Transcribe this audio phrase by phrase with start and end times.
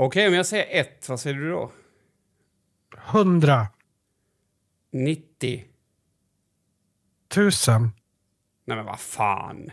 [0.00, 1.72] Okej, om jag säger ett, vad säger du då?
[3.08, 3.66] 100
[4.90, 5.64] 90?
[7.36, 7.50] 000.
[8.64, 9.70] Nej men vad fan.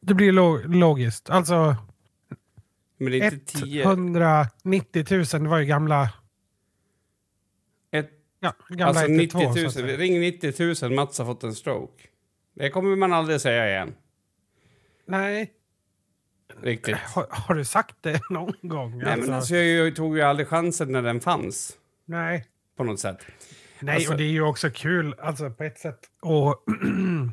[0.00, 1.30] Det blir lo logiskt.
[1.30, 1.76] Alltså
[2.96, 3.82] Men det är inte 10.
[3.82, 6.12] 190 000, det var ju gamla...
[7.90, 8.10] Ett,
[8.40, 9.66] Ja, gamla alltså 112, 90 så 000.
[9.66, 9.96] att säga.
[9.96, 12.04] Ring 90 000, Mats har fått en stroke.
[12.54, 13.94] Det kommer man aldrig säga igen.
[15.06, 15.52] Nej.
[16.62, 16.96] Riktigt.
[16.96, 18.98] Har, har du sagt det någon gång?
[18.98, 21.72] Nej men alltså jag, jag tog ju aldrig chansen när den fanns.
[22.04, 22.44] Nej.
[22.76, 23.26] På något sätt.
[23.80, 25.98] Nej, Alltså- och det är ju också kul, alltså på ett sätt.
[26.22, 26.64] Och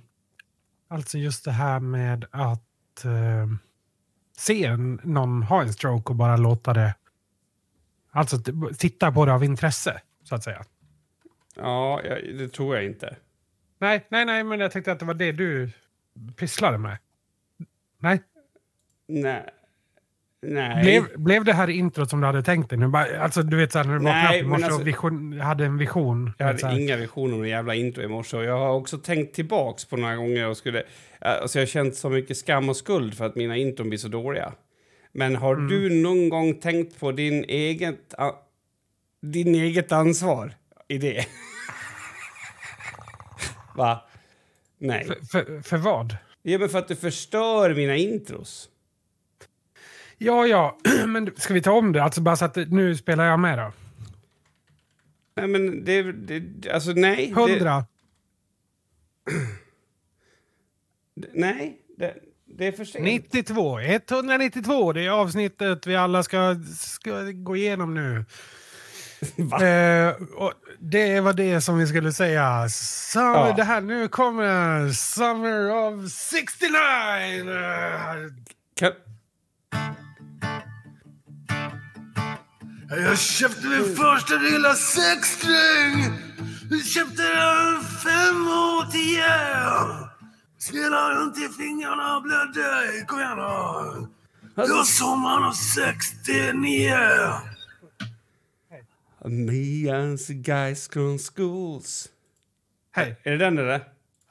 [0.88, 3.48] alltså just det här med att eh,
[4.38, 6.96] se någon ha en stroke och bara låta det...
[8.12, 8.38] Alltså
[8.78, 10.66] titta på det av intresse, så att säga.
[11.56, 12.02] Ja,
[12.38, 13.16] det tror jag inte.
[13.80, 15.72] Nej, nej, nej, men jag tänkte att det var det du
[16.36, 16.98] pysslade med.
[18.00, 18.22] Nej.
[19.08, 19.44] Nej.
[20.42, 20.84] Nej.
[20.84, 22.80] Blev, blev det här introt som du hade tänkt dig?
[23.20, 25.66] Alltså, du vet, så här, när du vaknade upp i morse alltså- och vision, hade
[25.66, 26.32] en vision.
[26.38, 26.80] Jag hade här.
[26.80, 28.38] inga visioner om det jävla intro i morse.
[28.38, 30.84] Jag har också tänkt tillbaks på några gånger och skulle...
[31.20, 34.08] Alltså jag har känt så mycket skam och skuld för att mina intron blir så
[34.08, 34.54] dåliga.
[35.12, 35.68] Men har Mm.
[35.68, 38.14] du någon gång tänkt på din eget,
[39.22, 40.54] din eget ansvar
[40.88, 41.26] i det?
[43.76, 44.06] Va?
[44.80, 45.06] Nej.
[45.06, 46.18] För, för, för vad?
[46.42, 48.70] Ja, men för att du förstör mina intros.
[50.18, 50.78] Ja, ja,
[51.08, 52.04] men ska vi ta om det?
[52.04, 53.72] Alltså bara så att nu spelar jag med då.
[55.36, 56.12] Nej, men det...
[56.12, 57.30] det alltså, nej.
[57.30, 57.86] 100.
[61.18, 63.06] Det, nej, det, det är för sent.
[63.06, 63.80] 92.
[63.80, 64.94] 192.
[64.94, 68.26] Det är avsnittet vi alla ska, ska gå igenom nu.
[69.38, 70.16] Eh,
[70.80, 72.70] det var det som vi skulle säga.
[72.70, 73.54] Summer, Ja.
[73.58, 76.78] Det här, nu kommer Summer of 69!
[77.50, 78.32] Eh,
[78.76, 78.92] Kan,
[82.90, 86.20] Jag köpte min första lilla sexsträng.
[86.70, 90.10] Jag köpte den fem år tio.
[90.58, 93.06] Spelade runt i fingrarna och blödde.
[93.08, 94.08] Kom igen då.
[94.56, 96.96] Det var sommaren av 69.
[99.26, 102.10] Me and the guys from schools.
[102.92, 103.16] Hej.
[103.24, 103.82] Är det den eller?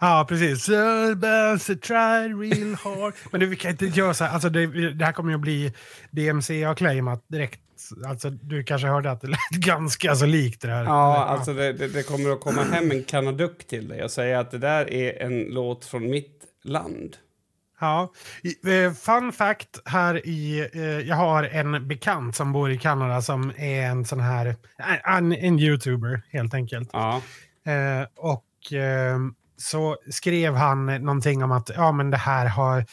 [0.00, 0.64] Ja, precis.
[0.66, 3.14] Tried real hard.
[3.30, 4.32] Men du, vi kan inte göra så här.
[4.32, 5.72] Alltså, det, det här kommer ju att bli
[6.10, 7.60] DMCA-claimat direkt.
[8.06, 10.84] Alltså, du kanske hörde att det lät ganska så likt det här.
[10.84, 14.40] Ja, alltså det, det, det kommer att komma hem en kanaduck till dig och säga
[14.40, 17.16] att det där är en låt från mitt land.
[17.80, 18.12] Ja.
[18.66, 20.68] Eh, Fun fact här i...
[20.72, 24.56] eh, Jag har en bekant som bor i Kanada som är en sån här...
[25.04, 26.90] En, en youtuber, helt enkelt.
[26.92, 27.22] Ja.
[27.66, 29.18] Eh, och eh,
[29.56, 32.84] så skrev han någonting om att ja, men det här har...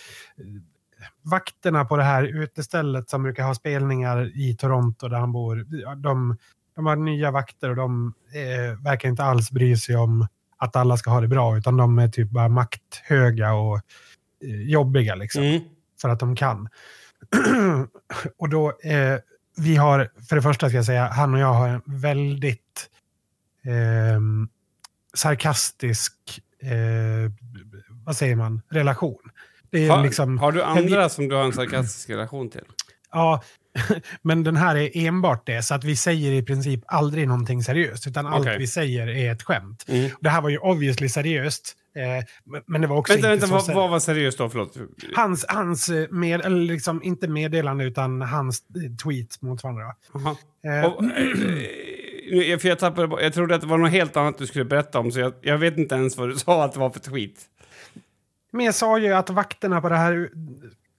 [1.22, 5.56] Vakterna på det här utestället som brukar ha spelningar i Toronto där han bor,
[5.96, 6.38] de,
[6.76, 10.98] de har nya vakter och de eh, verkar inte alls bry sig om att alla
[10.98, 13.76] ska ha det bra, utan de är typ bara makthöga och
[14.44, 15.62] eh, jobbiga liksom Mm.
[16.02, 16.70] för att de kan.
[18.38, 19.20] och då, eh,
[19.58, 22.90] vi har, för det första ska jag säga, han och jag har en väldigt
[23.66, 24.22] eh,
[25.14, 26.14] sarkastisk,
[26.62, 27.32] eh,
[27.90, 29.20] vad säger man, relation.
[29.72, 32.62] Det är Har, liksom, har du andra som du har en sarkastisk relation till?
[33.12, 33.44] ja,
[34.22, 38.08] men den här är enbart det, så att vi säger i princip aldrig någonting seriöst,
[38.08, 39.86] utan allt vi säger är ett skämt.
[39.88, 40.10] Mm.
[40.22, 42.26] Det här var ju obviously seriöst, eh,
[42.66, 44.50] men- det var också Vänta, inte vänta, så vad, vad var seriöst då?
[44.50, 44.78] Förlåt.
[45.16, 49.86] Hans, hans eh, med, eller liksom inte meddelande utan hans eh, tweet mot varandra.
[50.66, 51.04] Eh, Och,
[52.62, 55.12] för jag, tappade, jag trodde att det var något helt annat du skulle berätta om,
[55.12, 57.36] så jag, jag vet inte ens vad du sa att det var för tweet.
[58.52, 60.30] Men jag sa ju att vakterna på det här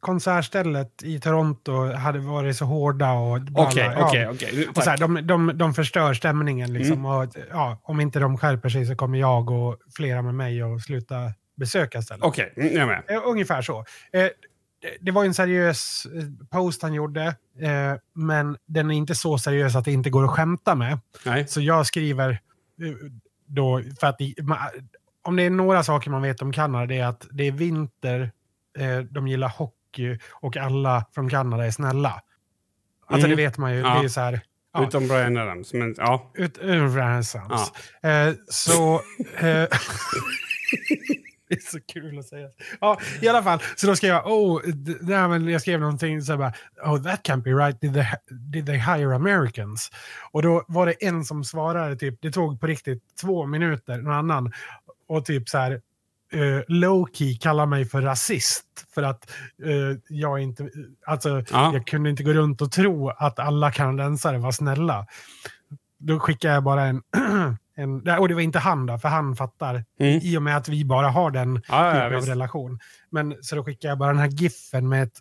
[0.00, 3.38] konsertstället i Toronto hade varit så hårda och...
[3.54, 4.06] Okej, ja.
[4.08, 4.50] okej, okej.
[4.54, 5.00] Nu- Och så här, tack.
[5.00, 6.92] de, de, de förstör stämningen liksom.
[6.98, 7.04] Mm.
[7.06, 10.82] Och, ja, om inte de skärper sig så kommer jag och flera med mig att
[10.82, 12.24] sluta besöka stället.
[12.24, 13.02] Okej, mm, jag med.
[13.08, 13.78] Eh, ungefär så.
[14.12, 14.26] Eh,
[15.00, 17.34] det- var en seriös eh, post han gjorde,
[18.14, 20.98] men den är inte så seriös att det inte går att skämta med.
[21.26, 21.46] Nej.
[21.48, 22.38] Så jag skriver
[23.46, 24.16] då, för att
[25.22, 28.32] om det är några saker man vet om Kanada, det är att det är vinter,
[28.78, 32.22] eh, de gillar hockey och alla från Kanada är snälla.
[33.06, 33.36] Alltså Mm.
[33.36, 33.80] det vet man ju.
[33.80, 33.98] Ja.
[33.98, 34.40] Det är så här,
[34.72, 34.86] ja.
[34.86, 35.72] Utom Brian Adams.
[35.72, 36.30] Men ja.
[36.34, 37.72] Ut, överensams.
[38.02, 39.00] Eh, så...
[39.38, 39.66] Eh,
[41.48, 42.48] det är så kul att säga.
[42.80, 43.58] Ja, i alla fall.
[43.76, 44.60] Så då skrev jag, oh,
[45.00, 46.52] nej, men jag skrev någonting så här bara,
[46.84, 49.90] oh that can't be right, did they, did they hire Americans?
[50.30, 54.14] Och då var det en som svarade, typ, det tog på riktigt två minuter, någon
[54.14, 54.52] annan,
[55.08, 55.72] och typ så här,
[56.34, 58.64] uh, low-key kallar mig för rasist.
[58.94, 59.30] För att
[59.66, 60.70] uh, jag inte,
[61.06, 61.70] alltså Ja.
[61.74, 65.06] jag kunde inte gå runt och tro att alla kanadensare var snälla.
[65.98, 67.02] Då skickade jag bara en,
[67.76, 69.84] en och det var inte han då, för han fattar.
[70.00, 70.20] Mm.
[70.22, 72.28] I och med att vi bara har den Ja, ja, typen av visst.
[72.28, 72.78] relation.
[73.10, 75.16] Men så då skickade jag bara den här giffen med ett,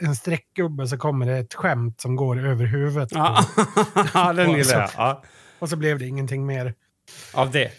[0.00, 3.10] en streckgubbe så kommer det ett skämt som går över huvudet.
[3.10, 3.44] på- Ja,
[4.14, 4.90] ja den gillar jag.
[4.96, 5.22] Ja,
[5.58, 6.74] Och så blev det ingenting mer.
[7.34, 7.70] av det.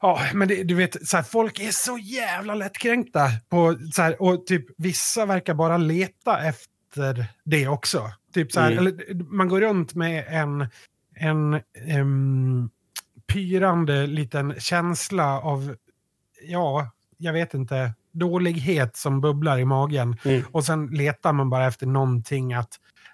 [0.00, 3.30] Ja, men det, du vet, så här, folk är så jävla lättkränkta.
[3.48, 8.10] På, så här, och typ vissa verkar bara leta efter det också.
[8.34, 8.78] Typ så här, Mm.
[8.86, 10.68] eller, man går runt med en,
[11.14, 12.70] en em,
[13.26, 15.76] pyrande liten känsla av,
[16.42, 20.16] ja, jag vet inte, dålighet som bubblar i magen.
[20.24, 20.42] Mm.
[20.52, 22.70] Och sen letar man bara efter någonting att,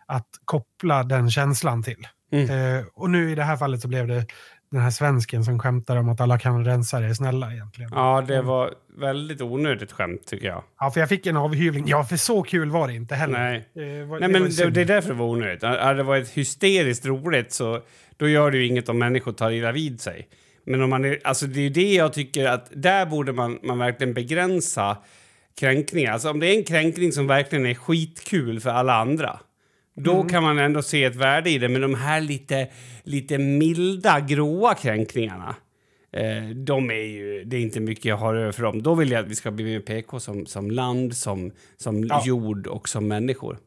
[0.06, 2.06] att koppla den känslan till.
[2.32, 2.50] Mm.
[2.78, 4.26] Eh, och nu i det här fallet så blev det
[4.72, 7.90] den här svensken som skämtar om att alla kanadensare är snälla egentligen.
[7.94, 8.20] Ja.
[8.20, 10.94] Ja, det var väldigt onödigt skämt tycker jag.
[10.94, 11.84] för jag fick en avhyvling.
[11.86, 13.38] Ja, för så kul var det inte heller.
[13.74, 14.00] Nej.
[14.00, 15.62] Eh, var, Nej, det men det, det är därför det var onödigt.
[15.62, 17.80] Hade det varit hysteriskt roligt så
[18.16, 20.28] då gör det ju inget om människor tar illa vid sig.
[20.66, 23.78] Men om man är, alltså det är det jag tycker att där borde man, man
[23.78, 24.96] verkligen begränsa
[25.60, 26.12] kränkningar.
[26.12, 29.40] Alltså om det är en kränkning som verkligen är skitkul för alla andra.
[29.96, 30.28] Då Mm.
[30.28, 31.68] kan man ändå se ett värde i det.
[31.68, 32.68] Men de här lite,
[33.02, 35.54] lite milda, gråa kränkningarna.
[36.12, 38.82] Eh, de är ju, det är inte mycket jag har över för dem.
[38.82, 42.22] Då vill jag att vi ska bli mer PK som, som land, som, som Ja.
[42.24, 43.58] jord och som människor.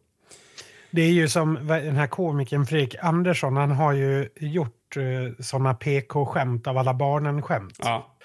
[0.92, 3.58] Det är ju som den här komikern Fredrik Andersson.
[3.58, 7.80] Han har ju gjort eh, sådana PK-skämt av alla barnen-skämt.
[7.84, 8.18] Ja.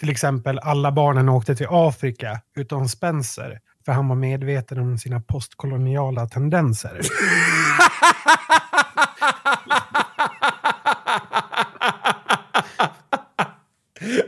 [0.00, 3.60] Till exempel alla barnen åkte till Afrika utom Spencer.
[3.84, 7.00] För han var medveten om sina postkoloniala tendenser.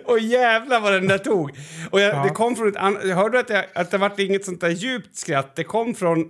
[0.04, 1.50] Och jävlar vad den där tog!
[1.90, 2.22] Och jag, Ja.
[2.22, 2.76] det kom från ett
[3.14, 5.56] hörde att, jag, att det var inget sånt där djupt skratt.
[5.56, 6.24] Det kom från...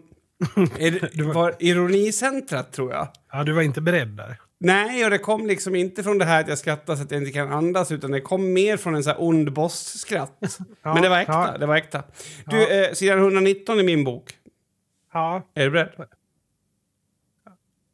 [1.12, 3.08] Du var- var ironicentrat, tror jag.
[3.32, 4.36] Ja, du var inte beredd där.
[4.64, 7.20] Nej, och det kom liksom inte från det här att jag skrattar så att jag
[7.20, 10.38] inte kan andas, utan det kom mer från en sån här ond boss-skratt.
[10.82, 11.32] Ja, Men det var äkta.
[11.52, 11.58] ja.
[11.58, 12.02] Det var äkta.
[12.46, 12.68] Du, Ja.
[12.88, 14.38] eh, sidan 119 i min bok.
[15.12, 16.06] Ja, Är du beredd?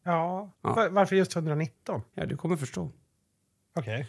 [0.05, 0.51] ja.
[0.61, 2.03] Var- Varför just 119?
[2.15, 2.91] Ja, du kommer förstå.
[3.79, 4.07] Okej.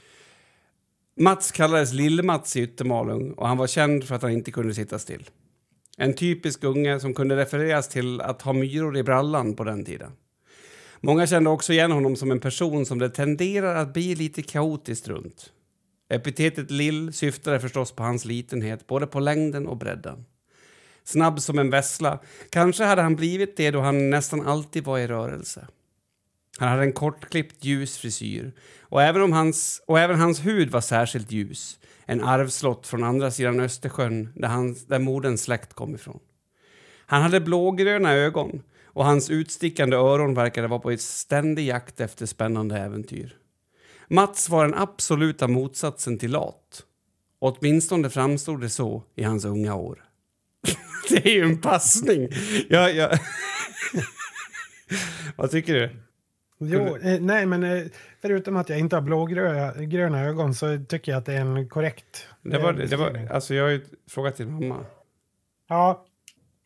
[1.15, 4.99] Mats kallades Lill-Mats i Yttermalung och han var känd för att han inte kunde sitta
[4.99, 5.29] still.
[5.97, 10.11] En typisk unge som kunde refereras till att ha myror i brallan på den tiden.
[11.01, 15.07] Många kände också igen honom som en person som det tenderar att bli lite kaotiskt
[15.07, 15.51] runt.
[16.09, 20.25] Epitetet Lill syftade förstås på hans litenhet, både på längden och bredden.
[21.03, 22.19] Snabb som en vessla.
[22.49, 25.67] Kanske hade han blivit det då han nästan alltid var i rörelse.
[26.57, 30.81] Han hade en kortklippt ljus frisyr och även, om hans, och även hans hud var
[30.81, 31.79] särskilt ljus.
[32.05, 36.19] En arvslott från andra sidan Östersjön där, han, där moderns släkt kom ifrån.
[37.05, 38.61] Han hade blågröna ögon
[38.99, 43.37] och hans utstickande öron verkade vara på ett ständig jakt efter spännande äventyr.
[44.07, 46.83] Mats var den absoluta motsatsen till lat.
[47.39, 50.03] Åtminstone framstod det så i hans unga år.
[51.09, 52.29] det är ju en passning.
[52.69, 53.19] Jag, jag...
[55.35, 55.89] Vad tycker du?
[56.59, 57.83] Jo, eh, nej, men eh,
[58.21, 61.69] förutom att jag inte har blågröna gröna ögon så tycker jag att det är en
[61.69, 64.85] korrekt Det var, det var, alltså jag har ju frågat din mamma.
[65.69, 66.05] Ja,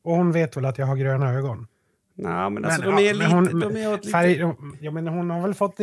[0.04, 1.68] och hon vet väl att jag har gröna ögon.
[2.16, 3.36] Nej, men alltså Men, de ja, är men lite...
[3.36, 4.12] hon- de är åt lite...
[4.18, 4.44] Färg,
[4.80, 5.78] ja, men hon har väl fått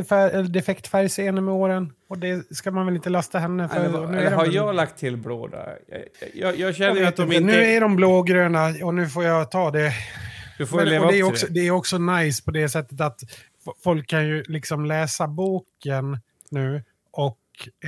[0.53, 1.93] defekt färgseende med åren.
[2.09, 3.77] Och det ska man väl inte lasta henne för.
[3.85, 5.79] Eller, Nu är eller de har väl- jag lagt till blå där?
[5.89, 6.01] Jag,
[6.35, 7.41] jag, jag Jag känner vet att de inte.
[7.41, 9.93] Nu är de blågröna och nu får jag ta det.
[10.59, 11.53] du får Men, leva och det, är upp också, det.
[11.53, 13.21] det är också nice på det sättet att
[13.85, 16.19] folk kan ju liksom läsa boken
[16.51, 16.83] nu
[17.13, 17.39] och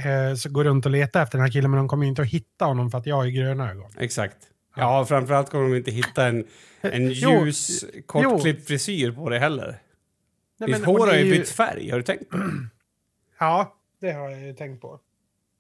[0.05, 2.29] eh, så går runt och leta efter den här killen men de kommer inte att
[2.29, 3.91] hitta honom för att jag ju gröna ögon.
[3.99, 4.37] Exakt.
[4.77, 6.45] Ja, framförallt kommer de inte hitta en,
[6.83, 9.83] en Jo, ljus, kortklippt frisyr på det heller.
[10.59, 12.45] Nej, Ditt hår har ju bytt färg, har du tänkt på det?
[13.39, 15.01] Ja, det har jag ju tänkt på.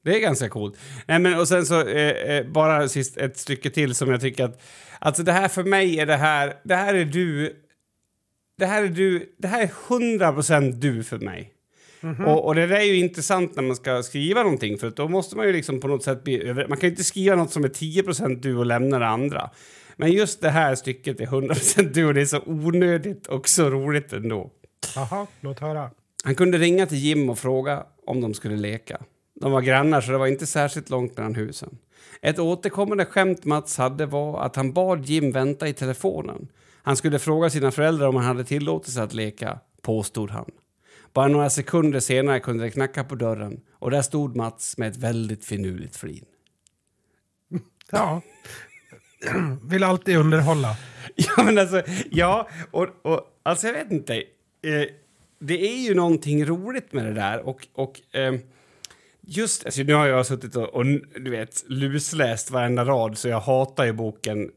[0.04, 0.78] Det är ganska coolt.
[1.06, 4.44] Nej, men, och sen så eh, eh, bara sist ett stycke till som jag tycker
[4.44, 4.62] att...
[4.98, 6.56] Alltså det här för mig är det här...
[6.64, 7.56] Det här är du...
[8.58, 9.34] Det här är du...
[9.38, 11.52] Det här är 100 procent du för mig.
[12.26, 15.08] Och, och det där är ju intressant när man ska skriva någonting för att då
[15.08, 16.68] måste man ju liksom på något sätt bli över...
[16.68, 19.50] Man kan ju inte skriva något som är 10 procent du och lämna det andra.
[19.96, 23.48] Men just det här stycket är 100 procent du och det är så onödigt och
[23.48, 24.50] så roligt ändå.
[24.94, 25.90] Jaha, låt höra.
[26.24, 29.00] Han kunde ringa till Jim och fråga om de skulle leka.
[29.34, 31.78] De var grannar så det var inte särskilt långt mellan husen.
[32.22, 36.48] Ett återkommande skämt Mats hade var att han bad Jim vänta i telefonen.
[36.82, 40.50] Han skulle fråga sina föräldrar om han hade tillåtelse att leka, påstod han.
[41.12, 44.96] Bara några sekunder senare kunde det knacka på dörren och där stod Mats med ett
[44.96, 46.24] väldigt finurligt flin.
[47.90, 48.22] Ja.
[49.62, 50.76] Vill alltid underhålla.
[51.14, 54.14] Ja, men alltså, ja, och, och alltså jag vet inte.
[54.62, 54.88] Eh,
[55.38, 58.34] det är ju någonting roligt med det där och, och eh,
[59.20, 60.84] just, alltså nu har jag suttit och, och
[61.20, 64.50] du vet, lusläst varenda rad så jag hatar ju boken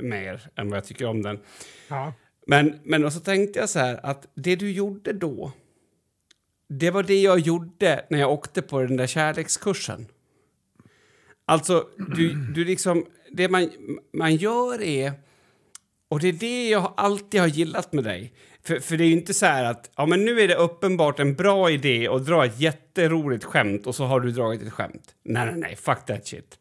[0.00, 1.38] mer än vad jag tycker om den.
[1.88, 2.12] Ja.
[2.46, 5.52] Men, men så tänkte jag så här att det du gjorde då,
[6.68, 10.06] det var det jag gjorde när jag åkte på den där kärlekskursen.
[11.44, 13.70] Alltså, du, du liksom, det man,
[14.12, 15.12] man gör är,
[16.08, 18.32] och det är det jag alltid har gillat med dig.
[18.62, 21.20] För, för det är ju inte så här att ja, men nu är det uppenbart
[21.20, 25.14] en bra idé att dra ett jätteroligt skämt och så har du dragit ett skämt.
[25.24, 26.58] Nej, nej, nej, fuck that shit.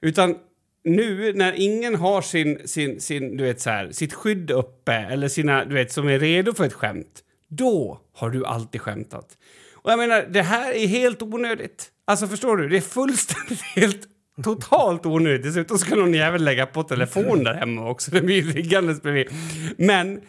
[0.00, 0.36] Utan
[0.84, 5.28] nu när ingen har sin, sin, sin, du vet, så här, sitt skydd uppe eller
[5.28, 9.38] sina, du vet, som är redo för ett skämt, då har du alltid skämtat.
[9.74, 11.90] Och jag menar, det här är helt onödigt.
[12.04, 12.68] Alltså förstår du?
[12.68, 14.08] Det är fullständigt helt
[14.42, 15.42] totalt onödigt.
[15.42, 18.10] Dessutom ska någon jävel lägga på telefon där hemma också.
[18.10, 19.28] Den blir liggandes bredvid.
[19.76, 20.20] Men,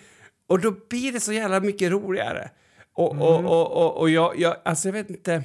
[0.48, 2.50] och då blir det så jävla mycket roligare.
[2.94, 5.44] Och, och, och, och, och jag, jag, alltså jag vet inte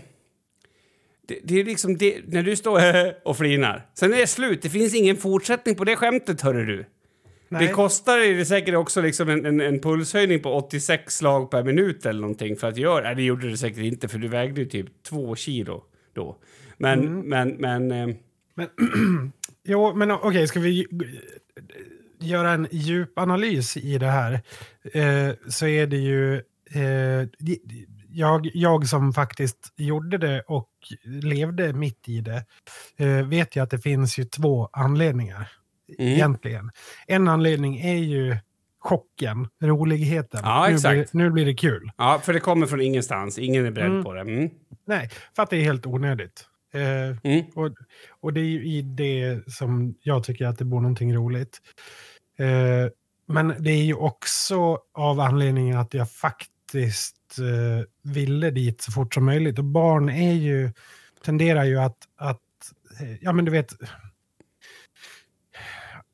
[1.31, 2.81] det, det är liksom det, när du står
[3.29, 3.87] och flinar.
[3.95, 4.63] Sen är det slut.
[4.63, 6.85] Det finns ingen fortsättning på det skämtet, hörru du.
[7.49, 7.67] Nej.
[7.67, 12.07] Det kostar det säkert också liksom en, en, en, pulshöjning på 86 slag per minut
[12.07, 13.05] eller någonting för att göra.
[13.05, 16.37] Nej, det gjorde det säkert inte för du vägde ju typ två kilo då.
[16.77, 17.21] Men, mm.
[17.21, 17.91] men, men...
[17.91, 18.17] Eh...
[18.61, 19.33] men
[19.65, 20.87] jo, men okej, okay, ska vi
[22.21, 24.33] göra en djup analys i det här
[24.93, 26.35] eh, så är det ju...
[26.75, 27.29] Eh,
[28.13, 30.71] jag, jag som faktiskt gjorde det och
[31.05, 32.45] levde mitt i det
[32.97, 35.53] eh, vet ju att det finns ju två anledningar
[35.99, 36.13] mm.
[36.13, 36.71] egentligen.
[37.07, 38.37] En anledning är ju
[38.81, 40.41] chocken, roligheten.
[40.43, 41.91] Ja, nu, blir, nu blir det kul.
[41.97, 43.39] Ja, för det kommer från ingenstans.
[43.39, 44.05] Ingen är beredd mm.
[44.05, 44.21] på det.
[44.21, 44.51] Mm.
[44.85, 46.47] Nej, för att det är helt onödigt.
[46.73, 47.45] Eh, mm.
[47.55, 47.71] och,
[48.21, 51.61] och det är ju i det som jag tycker att det bor någonting roligt.
[52.39, 52.93] Eh,
[53.27, 59.15] men det är ju också av anledningen att jag faktiskt eh, ville dit så fort
[59.15, 59.59] som möjligt.
[59.59, 60.73] Och barn är ju,
[61.25, 62.39] tenderar ju att, att
[63.01, 63.73] eh, ja men du vet,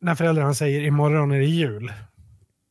[0.01, 1.93] när föräldrarna säger imorgon är det jul.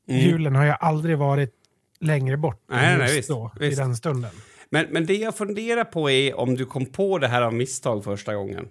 [0.07, 0.21] Mm.
[0.21, 1.53] Julen har ju aldrig varit
[1.99, 3.79] längre bort nej, nej, visst, då, visst.
[3.79, 4.31] i den stunden.
[4.69, 8.03] Men, men det jag funderar på är om du kom på det här av misstag
[8.03, 8.67] första gången.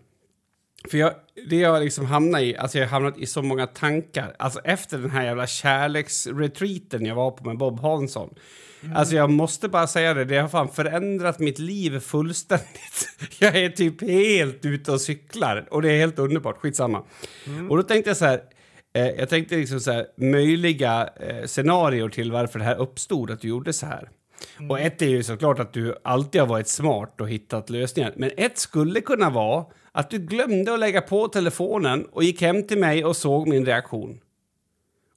[0.91, 1.15] För jag,
[1.51, 4.37] det jag liksom hamnat i, alltså jag har hamnat i så många tankar.
[4.39, 8.35] Alltså efter den här jävla kärleksretreaten jag var på med Bob Hansson.
[8.83, 8.97] Mm.
[8.97, 13.09] Alltså jag måste bara säga det, det har fan förändrat mitt liv fullständigt.
[13.39, 17.03] Jag är typ helt ute och cyklar och det är helt underbart, skitsamma.
[17.47, 17.71] Mm.
[17.71, 18.41] Och då tänkte jag så här,
[18.95, 23.41] eh, jag tänkte liksom så här, möjliga eh, scenarier till varför det här uppstod, att
[23.41, 24.09] du gjorde så här.
[24.59, 24.71] Mm.
[24.71, 28.13] Och ett är ju såklart att du alltid har varit smart och hittat lösningar.
[28.17, 32.67] Men ett skulle kunna vara att du glömde att lägga på telefonen och gick hem
[32.67, 34.21] till mig och såg min reaktion.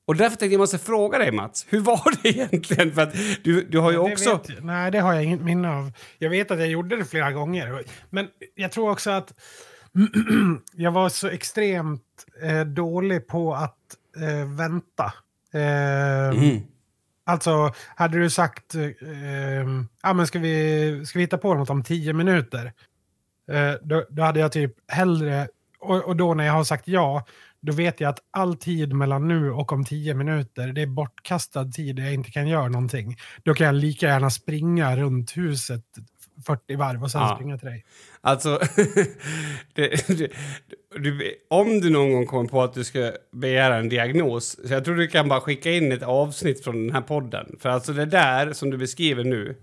[0.06, 2.92] Och därför tänkte jag måste fråga dig Mats, hur var det egentligen?
[2.92, 4.32] För att du, du har ju också...
[4.32, 5.92] Vet, nej, det har jag inget minne av.
[6.18, 7.84] Jag vet att jag gjorde det flera gånger.
[8.10, 9.34] Men jag tror också att
[10.74, 13.78] jag var så extremt eh, dålig på att
[14.18, 15.14] eh, vänta.
[15.54, 16.62] Eh, mm.
[17.28, 21.70] Alltså, hade du sagt eh, ehm, ja, men ska, vi, ska vi hitta på något
[21.70, 22.74] om tio minuter?
[23.52, 25.48] Eh, då, då, hade jag typ hellre,
[25.80, 27.26] och, och, då när jag har sagt ja,
[27.62, 31.66] då vet jag att all tid mellan nu och om tio minuter, det är bortkastad
[31.66, 33.18] tid där jag inte kan göra någonting.
[33.44, 35.84] Då kan jag lika gärna springa runt huset
[36.46, 37.36] 40 varv och sen ja.
[37.36, 37.86] springa till dig.
[38.22, 38.60] Alltså,
[39.74, 40.32] det, det,
[40.96, 44.86] du, om du någon gång kommer på att du ska begära en diagnos, så jag
[44.86, 47.56] tror du kan bara skicka in ett avsnitt från den här podden.
[47.60, 49.56] För alltså det där som du beskriver nu,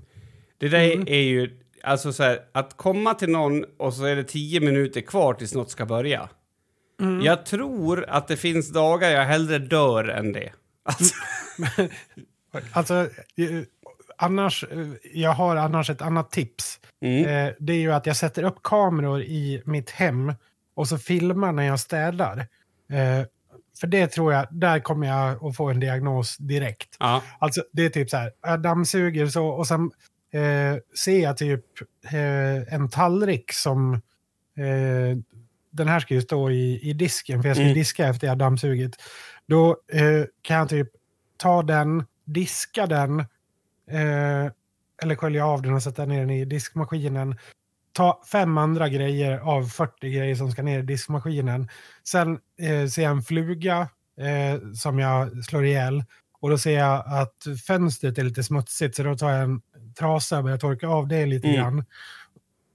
[0.58, 1.08] det där mm.
[1.08, 1.50] är ju,
[1.82, 5.54] alltså så här, att komma till någon och så är det tio minuter kvar tills
[5.54, 6.28] något ska börja.
[7.00, 7.20] Mm.
[7.20, 10.52] Jag tror att det finns dagar jag hellre dör än det.
[10.82, 11.14] Alltså,
[12.72, 13.08] alltså
[14.24, 14.64] annars,
[15.14, 16.80] jag har annars ett annat tips.
[17.02, 17.24] Mm.
[17.24, 20.32] Eh, det är ju att jag sätter upp kameror i mitt hem
[20.74, 22.38] och så filmar när jag städar.
[22.90, 23.26] Eh,
[23.80, 26.96] för det tror jag, där kommer jag att få en diagnos direkt.
[26.98, 27.22] Ja.
[27.38, 29.90] Alltså det är typ så här, jag dammsuger så och sen
[30.32, 31.64] eh, ser jag typ
[32.12, 35.18] eh, en tallrik som eh,
[35.70, 37.74] den här ska ju stå i, i disken, för jag ska mm.
[37.74, 38.96] diska efter jag dammsugit.
[39.48, 40.88] Då eh, kan jag typ
[41.36, 43.24] ta den, diska den,
[43.90, 44.52] eh,
[45.02, 47.36] eller skölja av den och sätta ner den i diskmaskinen.
[47.92, 51.68] Ta fem andra grejer av 40 grejer som ska ner i diskmaskinen.
[52.04, 53.88] Sen eh, ser jag en fluga
[54.18, 56.04] eh, som jag slår ihjäl.
[56.40, 59.62] Och då ser jag att fönstret är lite smutsigt, så då tar jag en
[59.98, 61.60] trasa och börjar torka av det lite mm.
[61.60, 61.84] grann.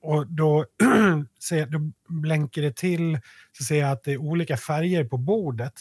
[0.01, 0.66] och då,
[1.39, 3.20] ser, då blänker det till,
[3.58, 5.74] så ser jag att det är olika färger på bordet.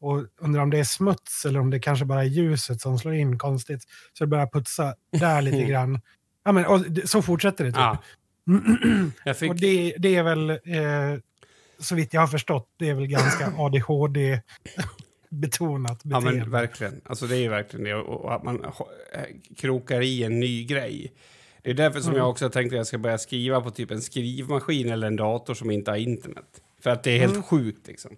[0.00, 3.14] Och undrar om det är smuts eller om det kanske bara är ljuset som slår
[3.14, 3.82] in konstigt.
[4.12, 6.00] Så det börjar putsa där lite grann.
[6.44, 7.78] Ja, men, och så fortsätter det typ.
[7.78, 7.98] Ja.
[9.34, 9.50] Fick...
[9.50, 11.20] Och det, det, är väl, eh,
[11.78, 14.40] så vitt jag har förstått, det är väl ganska ADHD
[15.28, 16.30] betonat beteende.
[16.30, 17.00] Ja men verkligen.
[17.04, 17.94] Alltså det är verkligen det.
[17.94, 18.72] Och att man
[19.56, 21.12] krokar i en ny grej.
[21.62, 22.18] Det är därför som mm.
[22.18, 25.54] jag också tänkte att jag ska börja skriva på typ en skrivmaskin eller en dator
[25.54, 26.62] som inte har internet.
[26.82, 27.42] För att det är helt mm.
[27.42, 28.16] sjukt liksom.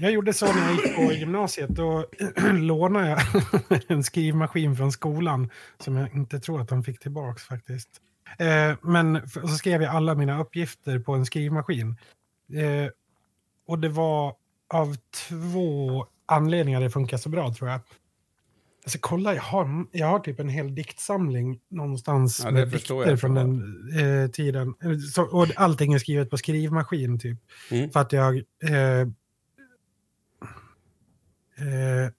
[0.00, 1.68] Jag gjorde så när jag gick på gymnasiet.
[1.70, 2.06] Då
[2.52, 3.20] lånade jag
[3.88, 7.88] en skrivmaskin från skolan som jag inte tror att de fick tillbaka faktiskt.
[8.38, 11.96] Eh, men så skrev jag alla mina uppgifter på en skrivmaskin.
[12.52, 12.90] Eh,
[13.66, 14.34] och det var
[14.74, 14.96] av
[15.28, 17.80] två anledningar det funkar så bra tror jag.
[18.84, 23.34] Alltså kolla, jag har, jag har typ en hel diktsamling någonstans ja, med dikter från
[23.34, 23.62] den
[23.98, 24.74] eh, tiden.
[25.14, 27.38] Så, och allting är skrivet på skrivmaskin typ.
[27.70, 27.90] Mm.
[27.90, 28.36] För att jag...
[28.36, 29.08] Eh,
[31.60, 32.12] eh,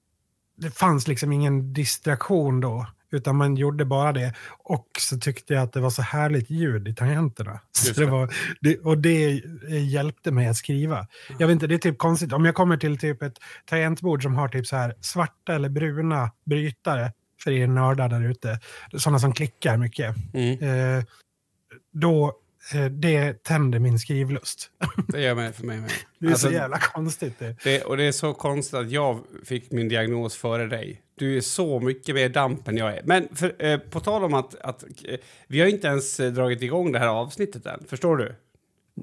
[0.57, 2.88] det fanns liksom ingen distraktion då.
[3.13, 4.33] Utan man gjorde bara det.
[4.50, 7.60] Och så tyckte jag att det var så härligt ljud i tangenterna.
[7.71, 8.05] Så det.
[8.05, 11.07] var, det, och det hjälpte mig att skriva.
[11.39, 12.33] Jag vet inte, det är typ konstigt.
[12.33, 16.31] Om jag kommer till typ ett tangentbord som har typ så här svarta eller bruna
[16.45, 17.12] brytare
[17.43, 18.60] för er nördar där ute.
[18.98, 20.15] Sådana som klickar mycket.
[20.33, 20.98] Mm.
[20.98, 21.03] Eh,
[21.91, 22.40] då
[22.91, 24.72] det tänder min skrivlust.
[25.08, 25.91] Det gör mig för mig med.
[26.20, 27.39] Det är alltså, så jävla konstigt.
[27.39, 27.56] Det.
[27.63, 27.84] det.
[27.84, 31.01] Och det är så konstigt att jag fick min diagnos före dig.
[31.15, 33.01] Du är så mycket mer damp än jag är.
[33.03, 36.62] Men för, eh, på tal om att, att eh, vi har inte ens eh, dragit
[36.62, 37.84] igång det här avsnittet än.
[37.88, 38.36] Förstår du?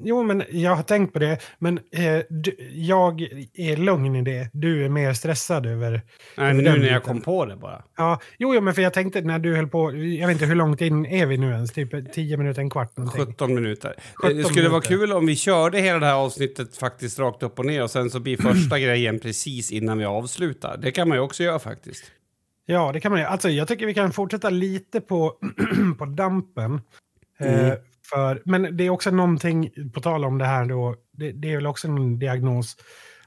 [0.05, 1.39] Jo, men jag har tänkt på det.
[1.59, 3.21] Men eh, du, jag
[3.55, 4.51] är lugn i det.
[4.53, 6.03] Du är mer stressad över...
[6.37, 7.85] Nej, över nu när jag kom på det bara.
[7.97, 9.93] Ja, jo, jo, men för jag tänkte när du höll på...
[9.93, 11.73] Jag vet inte hur långt in är vi nu ens?
[11.73, 12.97] Typ 10 minuter, en kvart?
[12.97, 13.27] Någonting.
[13.27, 13.95] 17 minuter.
[14.15, 14.71] 17 det skulle minuter.
[14.71, 17.91] vara kul om vi körde hela det här avsnittet faktiskt rakt upp och ner och
[17.91, 20.77] sen så blir första grejen precis innan vi avslutar.
[20.83, 22.05] Det kan man ju också göra faktiskt.
[22.67, 23.27] Ja, det kan man ju.
[23.27, 25.35] Alltså, jag tycker vi kan fortsätta lite på,
[25.99, 26.81] på dampen.
[27.41, 27.67] Mm.
[27.67, 27.75] Eh,
[28.11, 31.57] för, men det är också någonting, på tal om det här då, det, det, är
[31.57, 32.77] väl också en diagnos,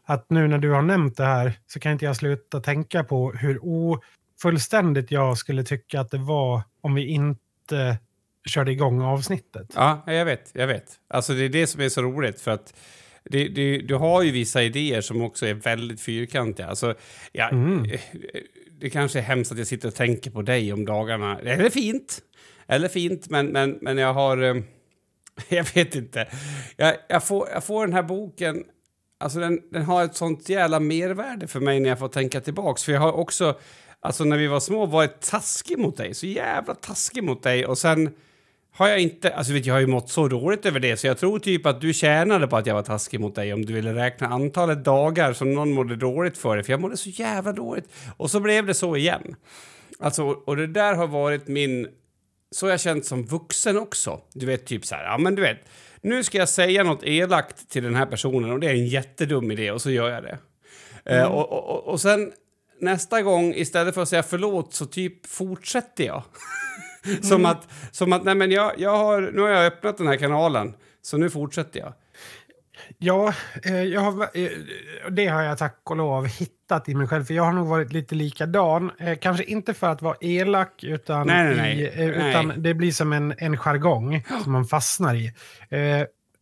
[0.04, 3.32] att nu när du har nämnt det här så kan inte jag sluta tänka på
[3.32, 7.98] hur ofullständigt jag skulle tycka att det var om vi inte
[8.46, 9.68] körde igång avsnittet.
[9.76, 10.86] Ja, jag vet, jag vet.
[11.08, 12.74] Alltså det är det som är så roligt för att
[13.24, 16.68] det, det, du har ju vissa idéer som också är väldigt fyrkantiga.
[16.68, 16.96] Alltså,
[17.32, 17.86] ja, mm.
[18.80, 21.40] Det kanske är hemskt att jag sitter och tänker på dig om dagarna.
[21.40, 22.20] Är fint.
[22.68, 24.64] Eller fint, men, men, men jag har...
[25.50, 26.28] Jag vet inte.
[26.78, 28.64] Jag, jag, får, jag får den här boken...
[29.20, 32.84] Alltså den, den har ett sånt jävla mervärde för mig när jag får tänka tillbaks.
[32.84, 33.60] För jag har också,
[34.00, 36.14] alltså när vi var små, varit taskig mot dig.
[36.14, 37.66] Så jävla taskig mot dig.
[37.66, 38.14] Och sen
[38.74, 39.34] har jag inte...
[39.34, 41.82] Alltså vet jag har ju mått så dåligt över det så jag tror typ att
[41.82, 45.34] du tjänade på att jag var taskig mot dig om du ville räkna antalet dagar
[45.34, 46.66] som någon mådde dåligt för dig.
[46.66, 47.90] För jag mådde så jävla dåligt.
[48.18, 49.36] Och så blev det så igen.
[50.00, 51.88] Alltså, och det där har varit min
[52.52, 54.22] så har jag känt som vuxen också.
[54.34, 55.58] Du vet, typ så här, ja men du vet,
[56.02, 59.52] nu ska jag säga något elakt till den här personen och det är en jättedum
[59.52, 60.38] idé och så gör jag det.
[61.06, 61.32] Eh, mm.
[61.32, 62.32] Uh, och, och, och sen
[62.80, 66.24] nästa gång, istället för att säga förlåt, så typ fortsätter jag.
[67.22, 67.46] som, mm.
[67.46, 70.74] att, som att, nej men jag, jag har, nu har jag öppnat den här kanalen,
[71.02, 71.94] så nu fortsätter jag.
[72.98, 74.50] Ja, eh, jag har, eh,
[75.12, 77.24] det har jag tack och lov hittat i mig själv.
[77.24, 78.92] För jag har nog varit lite likadan.
[79.00, 82.30] Eh, kanske inte för att vara elak, utan, nej, nej, i, nej.
[82.30, 85.34] utan det blir som en, en jargong som man fastnar i.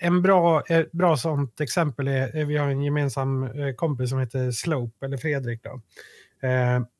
[0.02, 5.18] En bra, bra sånt exempel är, vi har en gemensam kompis som heter Slope, eller
[5.18, 5.64] Fredrik.
[5.64, 5.82] Då.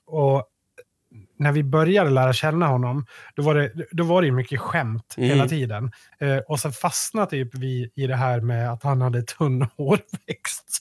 [0.08, 0.44] Och
[1.40, 5.30] när vi började lära känna honom, då var det, då var det mycket skämt mm.
[5.30, 5.92] hela tiden.
[6.20, 10.80] Eh, och sen fastnade typ vi i det här med att han hade tunn hårväxt.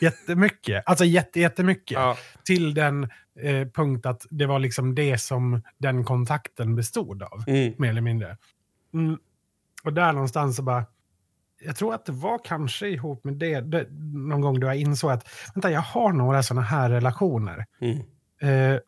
[0.00, 0.82] jättemycket.
[0.86, 1.94] Alltså jätte, jättemycket.
[1.94, 2.16] Ja.
[2.44, 3.04] Till den
[3.40, 7.44] eh, punkt att det var liksom det som den kontakten bestod av.
[7.46, 7.74] Mm.
[7.78, 8.36] Mer eller mindre.
[8.94, 9.18] Mm.
[9.84, 10.84] Och där någonstans så bara...
[11.64, 15.10] Jag tror att det var kanske ihop med det, det någon gång då jag insåg
[15.10, 17.66] att vänta, jag har några sådana här relationer.
[17.80, 17.98] Mm.
[18.40, 18.80] Eh,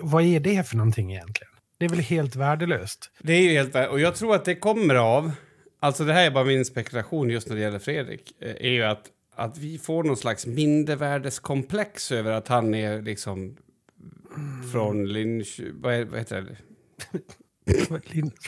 [0.00, 1.50] vad är det för någonting egentligen?
[1.78, 3.10] Det är väl helt värdelöst?
[3.18, 3.92] Det är ju helt värdelöst.
[3.92, 5.32] Och jag tror att det kommer av,
[5.80, 8.82] alltså det här är bara min spekulation just när det gäller Fredrik, eh, är ju
[8.82, 13.56] att, att vi får någon slags mindervärdeskomplex över att han är liksom
[14.36, 14.70] mm.
[14.72, 16.56] från Linköping, vad, vad heter det?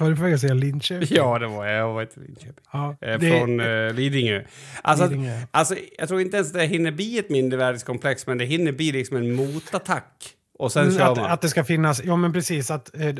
[0.00, 1.08] Var du på väg att säga Linköping?
[1.10, 1.76] Ja, det var jag.
[1.76, 2.64] Jag var inte Linköping.
[2.72, 3.30] Ja, eh, det...
[3.30, 4.44] Från uh, Lidingö.
[4.82, 5.40] Alltså, Lidingö.
[5.50, 9.16] Alltså, jag tror inte ens det hinner bli ett mindervärdeskomplex, men det hinner bli liksom
[9.16, 13.14] en motattack och sen att, att det ska finnas, ja men precis, att eh,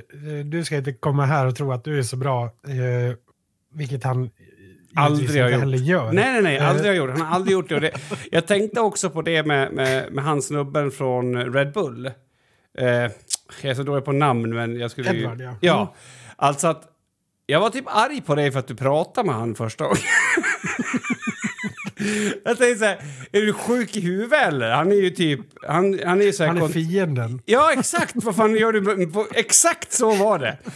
[0.44, 2.44] du ska inte komma här och tro att du är så bra.
[2.44, 3.16] Eh,
[3.74, 4.30] Vilket han
[4.96, 5.60] aldrig har gjort.
[5.60, 6.12] heller gör.
[6.12, 7.10] Nej, nej, nej, Eh, aldrig har gjort.
[7.10, 7.80] Han har aldrig gjort det.
[7.80, 7.90] Det.
[8.30, 12.06] Jag tänkte också på det med, med, med han snubben från Red Bull.
[12.78, 13.10] Eh, jag
[13.62, 15.44] är så dålig på namn, men jag skulle Edward, ju...
[15.44, 15.54] ja.
[15.60, 15.88] Ja, Mm.
[16.36, 16.88] alltså att...
[17.46, 19.98] Jag var typ arg på dig för att du pratade med han första gången.
[22.44, 22.98] jag tänkte så här,
[23.32, 24.70] är du sjuk i huvudet eller?
[24.70, 25.40] Han är ju typ...
[25.66, 26.50] Han, han är ju så här...
[26.52, 27.42] Han är fienden.
[27.44, 28.14] Ja, exakt.
[28.14, 29.06] Vad fan gör du?
[29.34, 30.58] exakt så var det.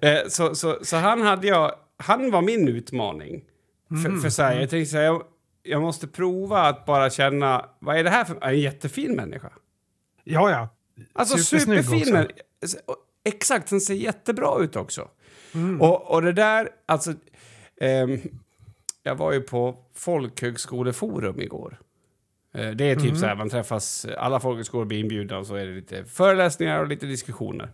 [0.00, 1.72] Eh, så, så, så han hade jag...
[1.96, 3.42] Han var min utmaning.
[4.02, 5.22] För, för så här, jag tänkte så här, jag,
[5.62, 7.66] jag måste prova att bara känna...
[7.78, 8.44] Vad är det här för...
[8.44, 9.50] En jättefin människa.
[10.24, 10.68] Ja, ja.
[11.12, 12.26] Alltså superfin.
[13.24, 15.08] Exakt, han ser jättebra ut också.
[15.80, 17.12] Och, och det där, alltså...
[17.80, 18.20] ehm,
[19.06, 21.78] jag var ju på Folkhögskoleforum igår.
[22.54, 25.66] Eh, Det är typ så här, man träffas, alla folkhögskolor blir inbjudna och så är
[25.66, 27.70] det lite föreläsningar och lite diskussioner.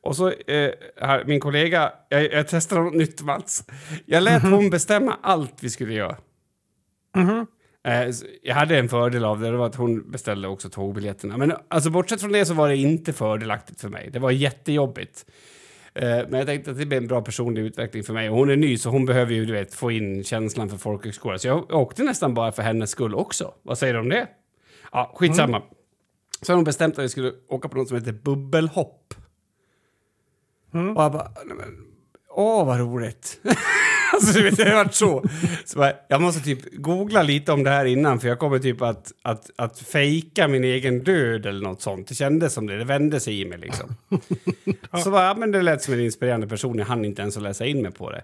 [0.00, 3.64] Och så, eh, här, min kollega, jag, jag testade något nytt Mats.
[4.06, 6.16] Jag lät hon bestämma allt vi skulle göra.
[7.16, 7.46] Mhm.
[7.84, 8.08] Eh,
[8.42, 11.36] Jag hade en fördel av det, det var att hon beställde också tågbiljetterna.
[11.36, 14.10] Men alltså, bortsett från det så var det inte fördelaktigt för mig.
[14.12, 15.26] Det var jättejobbigt.
[15.94, 18.30] Eh, Men jag tänkte att det blir en bra personlig utveckling för mig.
[18.30, 21.38] Och hon är ny så hon behöver ju du vet, få in känslan för folkhögskola.
[21.38, 23.54] Så jag åkte nästan bara för hennes skull också.
[23.62, 24.28] Vad säger du om det?
[24.92, 25.62] Ja, skitsamma.
[26.42, 29.14] Så har hon bestämt att vi skulle åka på något som heter bubbelhopp.
[30.74, 30.96] Mm.
[30.96, 31.28] Och jag bara,
[32.28, 33.40] åh vad roligt.
[34.12, 35.24] alltså du vet, det har varit så.
[35.64, 38.82] så bara, jag måste typ googla lite om det här innan för jag kommer typ
[38.82, 42.08] att, att, att fejka min egen död eller något sånt.
[42.08, 43.94] Det kändes som det, det vände sig i mig liksom.
[45.04, 47.42] Så bara, ja, men det lät som en inspirerande person, jag hann inte ens att
[47.42, 48.22] läsa in mig på det.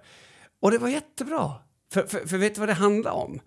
[0.63, 1.53] Och det var jättebra.
[1.93, 3.41] För, för, för vet du vad det handlar om?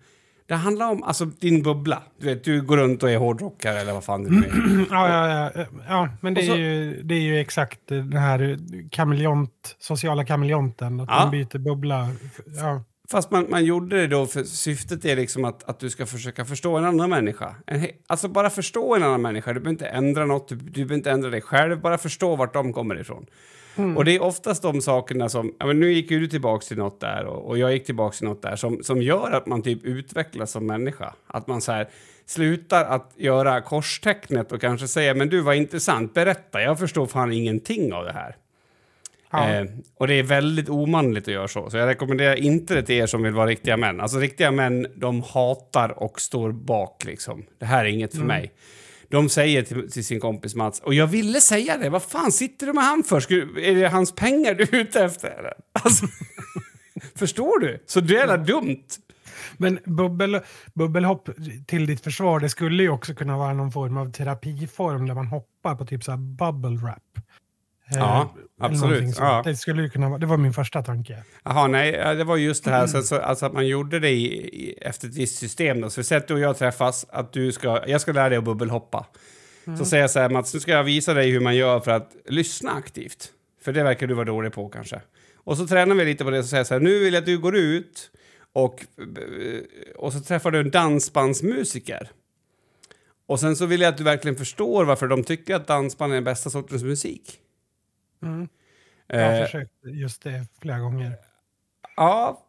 [0.46, 2.02] Det handlar om alltså, din bubbla.
[2.20, 4.86] Du vet, du går runt och är hårdrockare eller vad fan nu är.
[4.90, 8.58] Ja, ja, ja, ja, men det så- är, ju, det är ju exakt den här
[8.90, 11.00] kameleont, sociala kameleonten.
[11.00, 11.18] Att Ja.
[11.22, 12.08] man byter bubbla.
[12.58, 12.82] Ja.
[13.10, 16.44] Fast man, man gjorde det då för syftet är liksom att, att du ska försöka
[16.44, 17.54] förstå en annan människa.
[17.66, 19.52] En, alltså bara förstå en annan människa.
[19.52, 21.80] Du behöver inte ändra något, du, du behöver inte ändra dig själv.
[21.80, 23.26] Bara förstå vart de kommer ifrån.
[23.96, 26.76] Och det är oftast de sakerna som, ja, men nu gick ju du tillbaks till
[26.76, 29.62] något där och, och jag gick tillbaks till något där som, som gör att man
[29.62, 31.14] typ utvecklas som människa.
[31.26, 31.88] Att man så här
[32.26, 37.32] slutar att göra korstecknet och kanske säga men du var intressant, berätta, jag förstår fan
[37.32, 38.36] ingenting av det här.
[39.32, 39.50] Ja.
[39.50, 39.64] Eh,
[39.98, 41.70] och det är väldigt omanligt att göra så.
[41.70, 44.00] Så jag rekommenderar inte det till er som vill vara riktiga män.
[44.00, 47.44] Alltså riktiga män, de hatar och står bak liksom.
[47.58, 48.52] Det här är inget för mig.
[49.12, 52.66] De säger till, till sin kompis Mats, och jag ville säga det, vad fan sitter
[52.66, 53.20] du med han för?
[53.20, 55.52] Ska, är det hans pengar du är ute efter?
[55.72, 56.06] Alltså,
[57.14, 57.82] förstår du?
[57.86, 58.86] Så det är jävla dumt.
[59.56, 60.40] Men bubbel,
[60.74, 61.28] bubbelhopp
[61.66, 65.26] till ditt försvar, det skulle ju också kunna vara någon form av terapiform där man
[65.26, 67.18] hoppar på typ så här bubble wrap.
[67.96, 69.16] Eh, Ja, absolut.
[69.18, 69.42] Ja.
[69.44, 71.22] Det skulle kunna vara, det var min första tanke.
[71.44, 74.24] Jaha, nej, det var just det här sen så, alltså att man gjorde det i,
[74.26, 75.80] i, efter ett visst system.
[75.80, 75.90] Då.
[75.90, 78.38] Så vi säger att du och jag träffas, att du ska, jag ska lära dig
[78.38, 79.06] att bubbelhoppa.
[79.78, 81.90] Så säger jag så här, Mats, nu ska jag visa dig hur man gör för
[81.90, 83.28] att lyssna aktivt.
[83.64, 85.00] För det verkar du vara dålig på kanske.
[85.44, 87.26] Och så tränar vi lite på det och säger så här, nu vill jag att
[87.26, 88.10] du går ut
[88.52, 88.84] och,
[89.96, 92.10] och så träffar du en dansbandsmusiker.
[93.26, 96.14] Och sen så vill jag att du verkligen förstår varför de tycker att dansband är
[96.14, 97.38] den bästa sortens musik.
[98.22, 98.48] Mm.
[99.06, 101.12] Jag har Eh, försökt just det flera gånger.
[101.96, 102.46] Ja,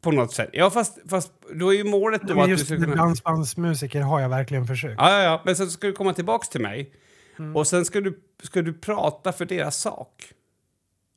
[0.00, 0.50] på något sätt.
[0.52, 2.94] Ja, fast, fast då är ju målet då Men att du ska kunna...
[2.96, 4.94] dansbandsmusiker har jag verkligen försökt.
[4.98, 6.92] Ja, ja, ja, men sen ska du komma tillbaks till mig.
[7.38, 7.56] Mm.
[7.56, 10.32] Och sen ska du, ska du prata för deras sak.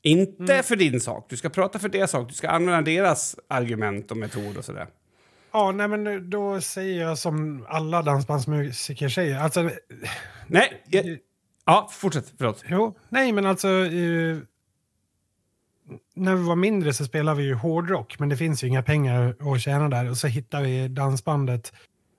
[0.02, 0.64] Inte Mm.
[0.64, 1.26] för din sak.
[1.30, 2.28] Du ska prata för deras sak.
[2.30, 4.88] Du ska använda deras argument och metod och sådär.
[5.52, 9.40] Ja, nej, men då säger jag som alla dansbandsmusiker säger.
[9.40, 9.70] Alltså,
[10.48, 11.18] Nej, jag,
[11.66, 12.34] ja, fortsätt.
[12.38, 12.64] Förlåt.
[12.68, 13.68] jo, nej, men alltså...
[13.68, 14.38] Eh,
[16.14, 19.36] när vi var mindre så spelade vi ju hårdrock, men det finns ju inga pengar
[19.40, 20.10] att tjäna där.
[20.10, 21.74] Och så hittade vi dansbandet.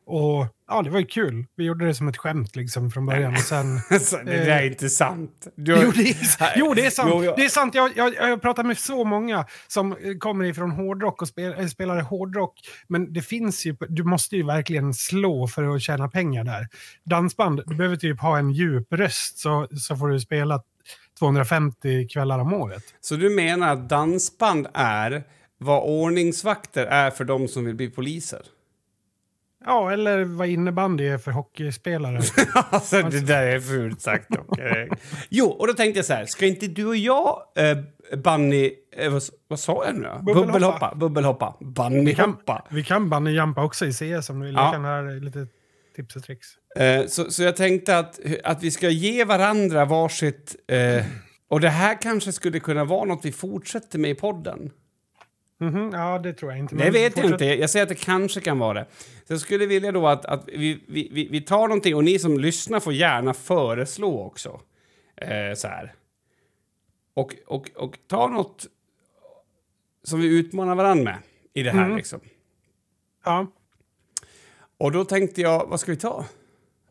[0.09, 1.45] Och ja, det var ju kul.
[1.57, 3.33] Vi gjorde det som ett skämt liksom från början.
[3.33, 3.67] Och sen...
[4.25, 5.47] Det där är inte sant.
[5.57, 7.11] Du, Jo, det är, jo, det är sant.
[7.13, 7.75] Jo, jag- Det är sant.
[7.75, 11.55] Jag, jag, jag har pratat med så många som eh, kommer ifrån hårdrock och spel,
[11.59, 12.53] äh, spelar hårdrock.
[12.89, 16.67] Men det finns ju, du måste ju verkligen slå för att tjäna pengar där.
[17.05, 20.63] Dansband, du behöver typ ha en djup röst så, så får du spela
[21.19, 22.83] 250 kvällar om året.
[23.01, 25.25] Så du menar att dansband är
[25.59, 28.41] vad ordningsvakter är för de som vill bli poliser?
[29.67, 32.21] Ja, eller vad innebandy är för hockeyspelare.
[32.71, 34.29] Alltså, det där är fult sagt.
[35.29, 37.79] jo, och då tänkte jag så här, ska inte du och jag, eh,
[38.19, 38.73] Bunny...
[38.97, 40.35] Eh, vad, vad sa jag nu då?
[40.35, 40.95] Bubbelhoppa.
[40.95, 41.57] Bubbelhoppa.
[41.61, 42.67] Bunnyhoppa.
[42.71, 44.55] Vi kan bunnyjumpa också i CS om du vill.
[44.55, 44.65] Ja.
[44.65, 45.47] Jag kan dig lite
[45.97, 46.47] tips och tricks.
[46.77, 50.57] Eh, så, så jag tänkte att, att vi ska ge varandra varsitt...
[50.69, 51.05] Eh,
[51.51, 54.71] och det här kanske skulle kunna vara något vi fortsätter med i podden.
[55.59, 56.75] Mhm, ja, det tror jag inte.
[56.75, 57.45] Det vet jag inte.
[57.45, 58.87] Jag säger att det kanske kan vara det.
[59.27, 62.19] Så jag skulle vilja då att, att vi, vi, vi, vi tar någonting och ni
[62.19, 64.61] som lyssnar får gärna föreslå också.
[65.17, 65.95] Eh, så här.
[67.15, 68.67] Och, och, och ta något
[70.05, 71.19] som vi utmanar varandra med
[71.55, 71.97] i det här Mm.
[71.97, 72.21] liksom.
[73.25, 73.47] Ja.
[74.79, 76.25] Och då tänkte jag, vad ska vi ta?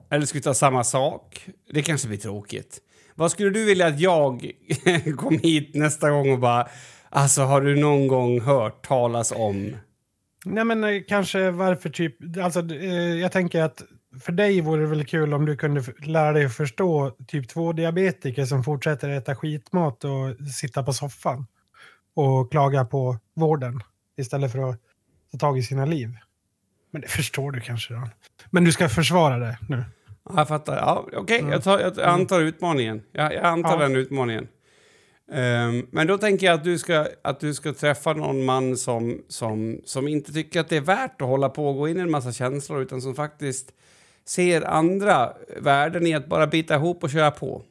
[0.10, 1.48] Eller ska vi ta samma sak?
[1.72, 2.82] Det kanske blir tråkigt.
[3.16, 4.52] Vad skulle du vilja att jag
[5.18, 6.68] kom hit nästa gång och bara...
[7.16, 9.76] Alltså, har du någon gång hört talas om...
[10.46, 12.16] Nej, men eh, kanske varför typ...
[12.44, 13.84] Alltså, eh, jag tänker att
[14.22, 18.46] för dig vore det väl kul om du kunde lära dig att förstå typ 2-diabetiker
[18.46, 21.48] som fortsätter äta skitmat och sitta på soffan
[22.16, 23.80] och klaga på vården
[24.18, 24.78] istället för att
[25.32, 26.10] ta tag i sina liv.
[26.92, 28.10] Men det förstår du kanske då.
[28.50, 29.84] Men du ska försvara det nu.
[30.30, 30.76] Ja, jag fattar.
[30.78, 31.62] Ja, Okej, Mm.
[31.66, 33.02] jag, jag antar utmaningen.
[33.12, 33.78] Jag, jag antar Ja.
[33.78, 34.48] den utmaningen.
[35.32, 39.22] Ehm, men då tänker jag att du ska, att du ska träffa någon man som,
[39.28, 42.02] som, som inte tycker att det är värt att hålla på och gå in i
[42.02, 43.72] en massa känslor utan som faktiskt
[44.26, 47.64] ser andra värden i att bara bita ihop och köra på.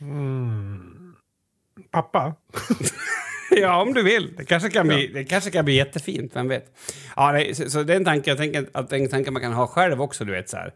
[0.00, 1.14] Mm.
[1.90, 2.34] Pappa?
[3.50, 4.34] Ja, om du vill.
[4.36, 6.78] Det kanske kan bli, det kanske kan bli jättefint, vem vet.
[7.16, 9.30] Ja, nej, så, så det är en tanke, jag tänker att det är en tanke
[9.30, 10.74] man kan ha själv också, du vet så här.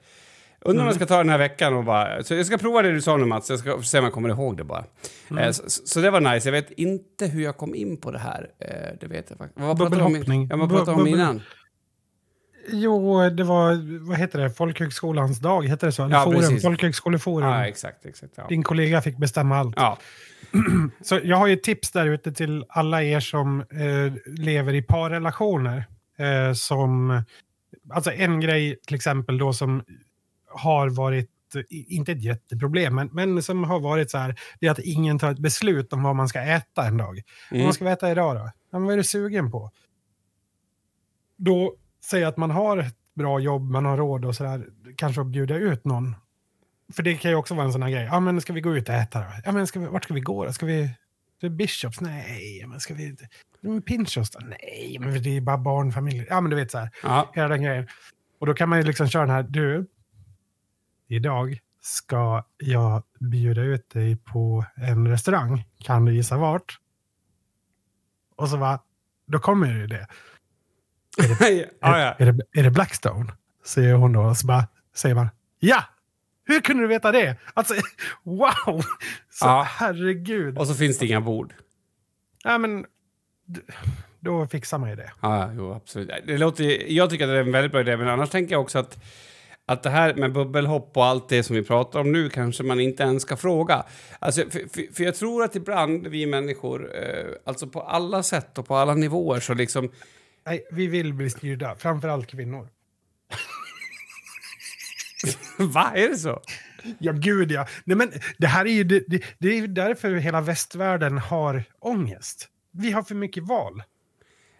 [0.64, 2.22] Undrar om jag ska ta den här veckan och bara...
[2.22, 4.28] Så jag ska prova det du sa nu Mats, jag ska se om jag kommer
[4.28, 4.84] ihåg det bara.
[5.40, 6.48] Eh, så, så det var nice.
[6.48, 8.50] Jag vet inte hur jag kom in på det här.
[8.58, 9.60] Eh, det vet jag faktiskt.
[9.66, 11.40] Vad pratade om, ja, vad pratade om innan?
[12.72, 16.04] Jo, det var, vad heter det, Folkhögskolans dag, heter det så?
[16.04, 16.62] Eller Ja, forum, precis.
[16.62, 17.48] Folkhögskoleforum.
[17.48, 18.32] Ja, exakt, exakt.
[18.36, 18.46] Ja.
[18.48, 19.74] Din kollega fick bestämma allt.
[19.76, 19.98] ja.
[21.02, 25.84] Så jag har ju tips där ute till alla er som eh, lever i parrelationer.
[26.18, 27.22] Eh, som,
[27.94, 29.82] alltså en grej till exempel då som
[30.50, 31.30] har varit,
[31.70, 35.30] inte ett jätteproblem, men, men som har varit så här, det är att ingen tar
[35.32, 37.20] ett beslut om vad man ska äta en dag.
[37.50, 37.66] Mm.
[37.66, 38.40] Vad ska vi äta idag då?
[38.70, 39.70] Ja, men vad är du sugen på?
[41.36, 45.20] Då säger jag att man har ett bra jobb, man har råd och sådär, kanske
[45.20, 46.16] att bjuda ut någon.
[46.92, 48.04] För det kan ju också vara en sån här grej.
[48.04, 49.26] Ja, men ska vi gå ut och äta då?
[49.44, 50.52] Ja, men ska vi, vart ska vi gå då?
[50.52, 50.90] Ska vi
[51.40, 52.00] till Bishops?
[52.00, 53.16] Nej, men ska vi...
[53.86, 54.40] Pinchos då?
[54.42, 56.26] Nej, men det är bara barnfamiljer.
[56.28, 57.30] Ja, men du vet så här, Ja.
[57.34, 57.88] hela den grejen.
[58.38, 59.86] Och då kan man ju liksom köra den här, du,
[61.14, 65.64] idag ska jag bjuda ut dig på en restaurang.
[65.84, 66.78] Kan du gissa vart?
[68.36, 68.82] Och så va,
[69.26, 70.06] då kommer ju det.
[71.40, 71.96] ja, ja.
[72.18, 73.32] Är, är, det, är det Blackstone?
[73.64, 74.20] Säger hon då.
[74.22, 75.84] Och så bara, säger man, ja!
[76.44, 77.36] Hur kunde du veta det?
[77.54, 77.74] Alltså,
[78.22, 78.82] wow!
[79.30, 79.66] Så Ja.
[79.68, 80.58] herregud.
[80.58, 81.54] Och så finns det inga bord.
[82.44, 82.86] Ja, men
[84.20, 85.12] då fixar man ju det.
[85.20, 86.10] Ja, jo, absolut.
[86.26, 88.60] Det låter, jag tycker att det är en väldigt bra idé, men annars tänker jag
[88.62, 88.98] också att,
[89.70, 92.80] att det här med bubbelhopp och allt det som vi pratar om nu kanske man
[92.80, 93.84] inte ens ska fråga.
[94.18, 98.58] Alltså, för, för, för jag tror att ibland vi människor, eh, alltså på alla sätt
[98.58, 99.92] och på alla nivåer så liksom...
[100.46, 102.68] Nej, vi vill bli styrda, framförallt kvinnor.
[105.58, 106.42] Va, är det så?
[106.98, 107.66] Ja, gud ja.
[107.84, 112.48] Nej, men det här är ju det, det, det är därför hela västvärlden har ångest.
[112.72, 113.82] Vi har för mycket val.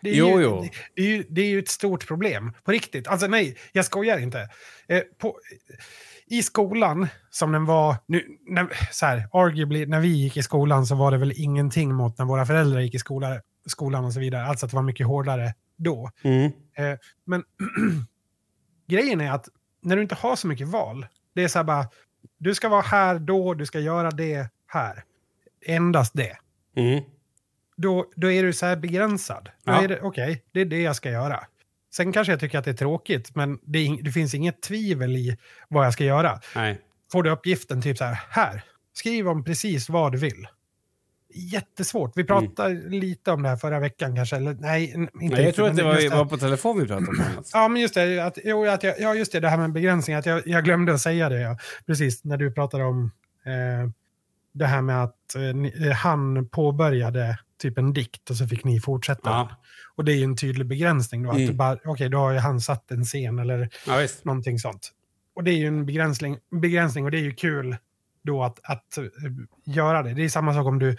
[0.03, 0.63] Det är, Jo, ju, jo.
[0.63, 2.53] Det, det, är ju, det är ju ett stort problem.
[2.65, 3.09] På riktigt.
[3.09, 4.49] Alltså nej, jag skojar inte.
[4.89, 5.39] Eh, på,
[6.27, 7.97] I skolan, som den var...
[8.07, 11.95] Nu, när, så här, arguably, när vi gick i skolan så var det väl ingenting
[11.95, 14.47] mot när våra föräldrar gick i skola, skolan och så vidare.
[14.47, 16.11] Alltså att det var mycket hårdare då.
[16.23, 16.45] Mm.
[16.77, 17.45] Eh, men
[18.89, 19.49] grejen är att
[19.83, 21.87] när du inte har så mycket val, det är så här bara,
[22.39, 25.05] du ska vara här då, du ska göra det här.
[25.67, 26.37] Endast det.
[26.77, 27.05] Mm.
[27.83, 29.49] Då, då är du så här begränsad.
[29.65, 29.89] Ja.
[30.03, 31.45] Okej, det är det jag ska göra.
[31.95, 35.17] Sen kanske jag tycker att det är tråkigt, men det, är, det finns inget tvivel
[35.17, 35.37] i
[35.69, 36.41] vad jag ska göra.
[36.55, 36.81] Nej.
[37.13, 40.47] Får du uppgiften typ så här, här, skriv om precis vad du vill.
[41.35, 42.13] Jättesvårt.
[42.17, 45.55] Vi pratade lite om det här förra veckan kanske, eller nej, inte Nej, jag riktigt,
[45.55, 47.35] tror att det var, var på telefon vi pratade om det.
[47.37, 47.51] Mats.
[47.55, 48.19] Ja, men just det.
[48.19, 50.17] Att, jo, att jag, ja, just det, det här med begränsning.
[50.17, 51.41] Att jag, jag glömde att säga det.
[51.41, 51.59] Ja.
[51.87, 53.11] Precis, när du pratade om
[53.47, 53.91] eh,
[54.53, 58.81] det här med att eh, eh, han påbörjade typ en dikt och så fick ni
[58.81, 59.31] fortsätta.
[59.31, 59.49] Ja.
[59.97, 61.31] Och det är ju en tydlig begränsning då.
[61.31, 61.49] Att Mm.
[61.49, 64.91] du bara, okej, då har ju han satt en scen eller Ja, någonting sånt.
[65.35, 67.77] Och det är ju en begränsning, begränsning och det är ju kul
[68.23, 69.05] då att, att eh,
[69.65, 70.15] göra det.
[70.15, 70.97] Det är samma sak om du,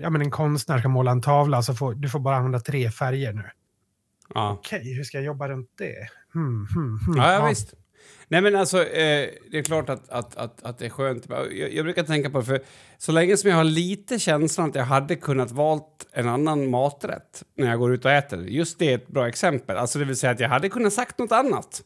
[0.00, 2.90] ja men en konstnär ska måla en tavla så får du får bara använda tre
[2.90, 3.50] färger nu.
[4.34, 4.52] Ja.
[4.52, 6.08] Okej, hur ska jag jobba runt det?
[6.32, 7.16] Hmm, hmm, hmm.
[7.16, 7.74] Ja, ja, visst.
[8.28, 11.24] Nej, men alltså, eh, det är klart att, att, att, att det är skönt.
[11.28, 12.60] Jag, jag brukar tänka på det, för
[12.98, 17.44] så länge som jag har lite känslan att jag hade kunnat valt en annan maträtt
[17.56, 18.46] när jag går ut och äter.
[18.46, 19.76] Just det är ett bra exempel.
[19.76, 21.82] Alltså det vill säga att jag hade kunnat sagt något annat.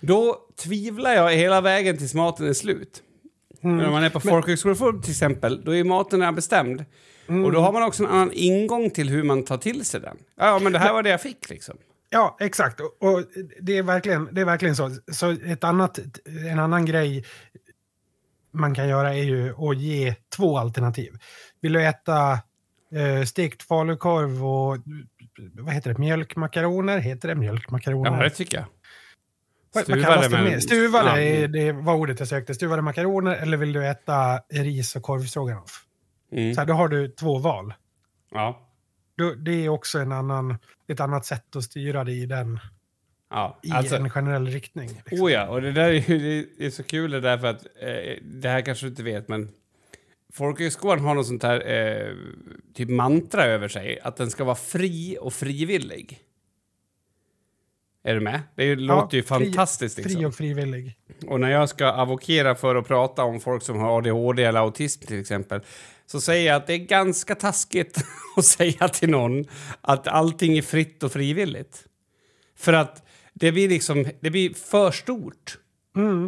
[0.00, 3.02] Då tvivlar jag hela vägen tills maten är slut.
[3.60, 6.84] Men om man är på folkhögskolor till exempel, då är maten redan bestämd.
[7.28, 10.16] Och då har man också en annan ingång till hur man tar till sig den.
[10.36, 11.76] Ja, men det här var det jag fick liksom.
[12.12, 12.80] Ja, exakt.
[12.80, 13.24] Och,
[13.60, 14.90] det, är verkligen, det är verkligen så.
[15.12, 15.98] Så ett annat,
[16.50, 17.24] en annan grej
[18.50, 21.12] man kan göra är ju att ge två alternativ.
[21.60, 22.32] Vill du äta
[22.94, 24.78] eh, stekt falukorv och
[25.52, 26.98] vad heter det, mjölkmakaroner?
[26.98, 28.10] Heter det mjölkmakaroner?
[28.16, 28.66] Ja, det tycker jag.
[29.84, 30.58] Det mer?
[30.60, 32.54] Stuvade, är- det var ordet jag sökte.
[32.54, 35.84] Stuvade makaroner eller vill du äta ris och korvstroganoff?
[36.32, 36.54] Mm.
[36.54, 37.74] Så här, då har du två val.
[38.30, 38.68] Ja.
[39.18, 40.56] Då, det är också en annan,
[40.88, 42.58] ett annat sätt att styra det i, den,
[43.30, 44.88] Ja, i alltså, en generell riktning.
[44.88, 45.20] Liksom.
[45.26, 47.66] oh ja, och det där är, ju- det är så kul det där för att
[47.80, 49.48] eh, det här kanske du inte vet, men
[50.32, 52.12] folkhögskolan har något sånt här eh,
[52.74, 56.18] typ mantra över sig, att den ska vara fri och frivillig.
[58.04, 58.40] Är du med?
[58.54, 59.96] Det låter ju fri- fantastiskt.
[59.98, 60.14] Liksom.
[60.14, 60.96] Fri och frivillig.
[61.26, 65.06] Och när jag ska avokera för att prata om folk som har ADHD eller autism
[65.06, 65.60] till exempel
[66.12, 67.98] så säger jag att det är ganska taskigt
[68.36, 69.44] att säga till någon
[69.80, 71.84] att allting är fritt och frivilligt.
[72.56, 73.02] För att
[73.34, 75.58] det blir liksom, det blir för stort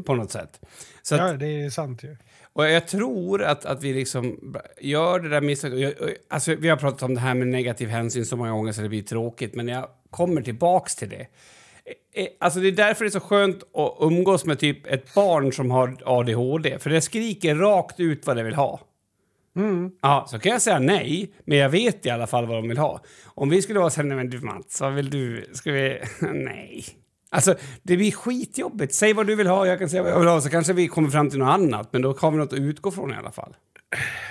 [0.06, 0.60] på något sätt.
[1.02, 2.16] Så att, Ja, det är sant ju.
[2.52, 5.98] och jag tror att, att vi liksom gör det där misstaget.
[6.30, 8.88] Alltså, vi har pratat om det här med negativ hänsyn så många gånger så det
[8.88, 11.26] blir tråkigt, men jag kommer tillbaks till det.
[12.16, 15.14] Eh, eh, Alltså det är därför det är så skönt att umgås med typ ett
[15.14, 18.80] barn som har ADHD, för det skriker rakt ut vad det vill ha.
[20.02, 22.78] Ja, så kan jag säga nej, men jag vet i alla fall vad de vill
[22.78, 23.00] ha.
[23.24, 25.50] Om vi skulle vara så här, nej men du Mats, vad vill du?
[25.52, 26.00] Ska vi...
[26.20, 26.84] nej.
[27.30, 28.94] Alltså, det blir skitjobbigt.
[28.94, 30.88] Säg vad du vill ha, jag kan säga vad jag vill ha, så kanske vi
[30.88, 33.32] kommer fram till något annat, men då har vi något att utgå från i alla
[33.32, 33.56] fall.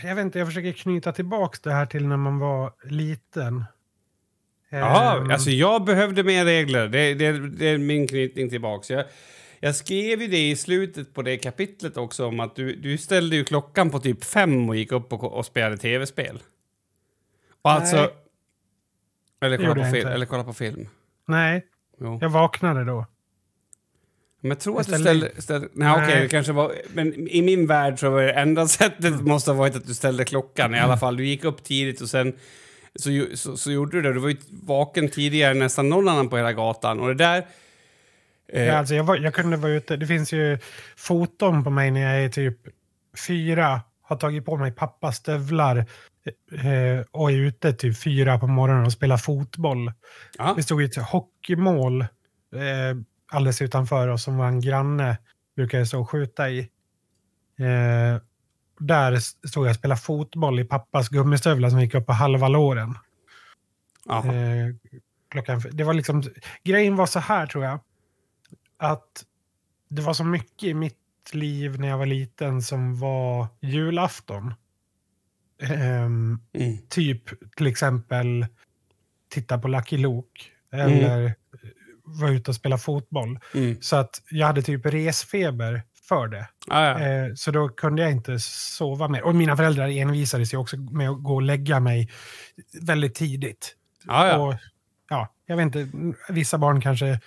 [0.03, 3.63] Jag vet inte, jag försöker knyta tillbaks det här till när man var liten.
[4.69, 6.87] Ja, Ehm, alltså jag behövde mer regler.
[6.87, 8.89] Det, det, det är min knytning tillbaks.
[8.89, 9.05] Jag,
[9.63, 13.35] jag skrev ju det i slutet på det kapitlet också om att du, du ställde
[13.35, 16.39] ju klockan på typ fem och gick upp och, och spelade tv-spel.
[17.61, 17.95] Och alltså...
[17.95, 18.09] Nej.
[19.41, 20.87] Eller Det kolla, på film, eller kolla på film.
[21.27, 21.65] Nej,
[21.99, 22.17] Jo.
[22.21, 23.05] jag vaknade då.
[24.41, 25.41] Men jag tror Jag att du ställde- ställde...
[25.41, 26.21] ställde nej, okej, Nej.
[26.21, 26.73] det kanske var...
[26.93, 30.25] Men i min värld så var det enda sättet måste ha varit att du ställde
[30.25, 30.75] klockan.
[30.75, 32.33] I alla fall, du gick upp tidigt och sen
[32.95, 34.13] så, så, så gjorde du det.
[34.13, 36.99] Du var ju vaken tidigare än nästan någon annan på hela gatan.
[36.99, 37.45] Och det där...
[38.53, 39.97] Eh, Ja, alltså jag, var, jag kunde vara ute.
[39.97, 40.57] Det finns ju
[40.97, 42.57] foton på mig när jag är typ
[43.27, 43.81] fyra.
[44.01, 45.77] Har tagit på mig pappas stövlar
[46.51, 49.91] eh, och är ute typ fyra på morgonen och spelar fotboll.
[50.37, 50.53] ja.
[50.57, 52.97] Det stod ett hockeymål eh,
[53.31, 55.17] alldeles utanför oss som var en granne
[55.55, 56.59] brukade stå och skjuta i.
[57.59, 58.21] Eh,
[58.79, 62.97] där stod jag och spelade fotboll i pappas gummistövlar som gick upp på halva låren.
[64.29, 64.75] Eh,
[65.29, 66.23] klockan, det var liksom,
[66.63, 67.79] grejen var så här tror jag.
[68.77, 69.25] Att
[69.89, 70.97] det var så mycket i mitt
[71.33, 74.53] liv när jag var liten som var julafton.
[75.61, 76.77] Ehm, Mm.
[76.89, 77.21] typ
[77.55, 78.45] till exempel
[79.29, 80.43] titta på Lucky Luke.
[80.71, 81.35] Eller
[82.03, 83.39] vara ute och spela fotboll.
[83.53, 83.81] Mm.
[83.81, 86.47] Så att jag hade typ resfeber för det.
[86.67, 86.99] Ja, ja.
[86.99, 89.23] Eh, så då kunde jag inte sova mer.
[89.23, 92.09] Och mina föräldrar envisades ju också med att gå och lägga mig
[92.81, 93.75] väldigt tidigt.
[94.05, 94.37] ja, ja.
[94.37, 94.55] Och,
[95.09, 95.87] ja, jag vet inte,
[96.29, 97.19] vissa barn kanske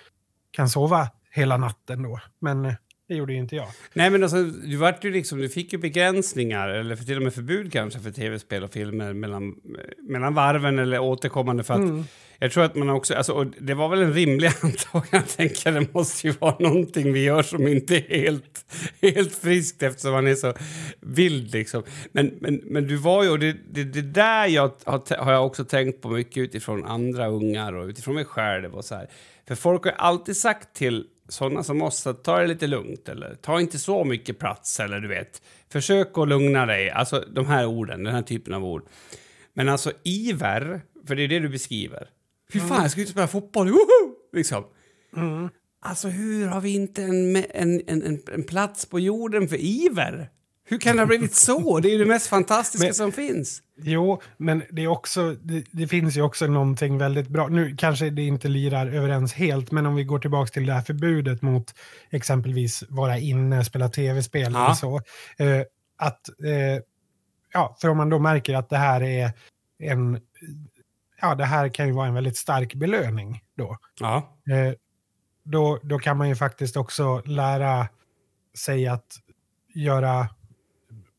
[0.51, 2.19] kan sova hela natten då.
[2.39, 2.73] Men eh,
[3.07, 3.67] det gjorde ju inte jag.
[3.93, 7.23] Nej, men alltså, du, vart ju liksom, du fick ju begränsningar, eller för till och
[7.23, 9.55] med förbud kanske, för tv-spel och filmer mellan,
[10.09, 11.63] mellan varven eller återkommande.
[11.63, 12.03] För att Mm.
[12.39, 13.15] Jag tror att man också...
[13.15, 15.07] Alltså, det var väl en rimlig antagan.
[15.11, 18.65] Jag tänker det måste ju vara någonting vi gör som inte är helt,
[19.01, 20.53] helt friskt eftersom man är så
[20.99, 21.53] vild.
[21.53, 21.83] Liksom.
[22.11, 23.29] Men, men, men du var ju...
[23.29, 27.27] Och det, det, det där jag har, har jag också tänkt på mycket utifrån andra
[27.27, 28.75] ungar och utifrån mig själv.
[28.75, 29.09] Och så här.
[29.47, 33.35] För folk har alltid sagt till sådana som oss att ta det lite lugnt eller
[33.35, 35.41] ta inte så mycket plats eller du vet.
[35.69, 36.89] Försök att lugna dig.
[36.89, 38.83] Alltså de här orden, den här typen av ord.
[39.53, 42.09] Men alltså iver, för det är det du beskriver.
[42.53, 44.15] Fy fan, jag ska ut och spela fotboll, woho!
[44.33, 44.63] Liksom.
[45.79, 50.29] Alltså hur har vi inte en, en, en, en plats på jorden för iver?
[50.69, 51.79] Hur kan det ha blivit så?
[51.79, 53.61] Det är ju det mest fantastiska Men- som finns.
[53.79, 57.47] Jo, men det, är också, det, det finns ju också någonting väldigt bra.
[57.47, 60.81] Nu kanske det inte lirar överens helt, men om vi går tillbaka till det här
[60.81, 61.73] förbudet mot
[62.09, 64.65] exempelvis vara inne, spela tv-spel Ja.
[64.65, 64.95] eller så.
[65.37, 65.61] Eh,
[65.97, 66.81] att, eh,
[67.53, 69.31] ja, för om man då märker att det här är
[69.79, 70.19] en,
[71.21, 73.77] ja, det här kan ju vara en väldigt stark belöning då.
[73.99, 74.37] Ja.
[74.51, 74.73] Eh,
[75.43, 77.87] då, då kan man ju faktiskt också lära
[78.57, 79.05] sig att
[79.75, 80.27] göra,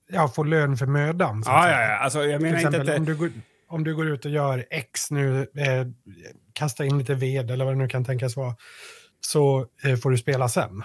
[0.08, 1.44] ja, få lön för mödan.
[1.44, 1.96] så Ja, ja, ja.
[1.96, 3.30] Alltså, jag menar inte exempel att om, du går,
[3.68, 5.86] om du går ut och gör X nu, eh,
[6.52, 8.54] kasta in lite ved eller vad det nu kan tänkas vara,
[9.20, 10.82] så eh, får du spela sen.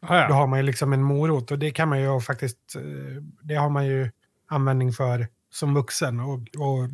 [0.00, 0.34] Ja, Då ja.
[0.34, 3.70] har man ju liksom en morot och det kan man ju faktiskt, eh, det har
[3.70, 4.10] man ju
[4.48, 6.88] användning för som vuxen och, och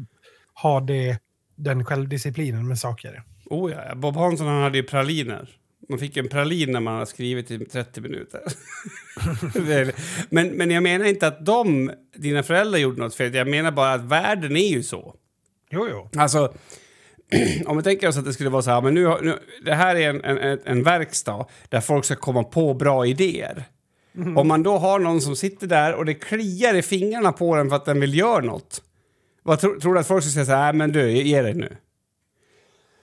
[0.63, 1.19] ha det,
[1.57, 3.23] den självdisciplinen med saker.
[3.47, 3.95] Oh, ja.
[3.95, 5.49] Bob Hansson han hade ju praliner.
[5.89, 8.41] Man fick en pralin när man hade skrivit i 30 minuter.
[10.31, 13.35] Men, men jag menar inte att de, dina föräldrar gjorde något fel.
[13.35, 15.15] Jag menar bara att världen är ju så.
[15.71, 16.09] Jo, jo.
[16.17, 16.55] Alltså,
[17.67, 19.75] om vi tänker oss att det skulle vara så här, men nu, har- nu det
[19.75, 23.65] här är en, en, en verkstad där folk ska komma på bra idéer.
[24.37, 27.69] Om man då har någon som sitter där och det kliar i fingrarna på den
[27.69, 28.83] för att den vill göra något.
[29.43, 31.55] Vad tror, tror du att folk ska säga så här, "Nej, men du, ge dig
[31.55, 31.77] nu.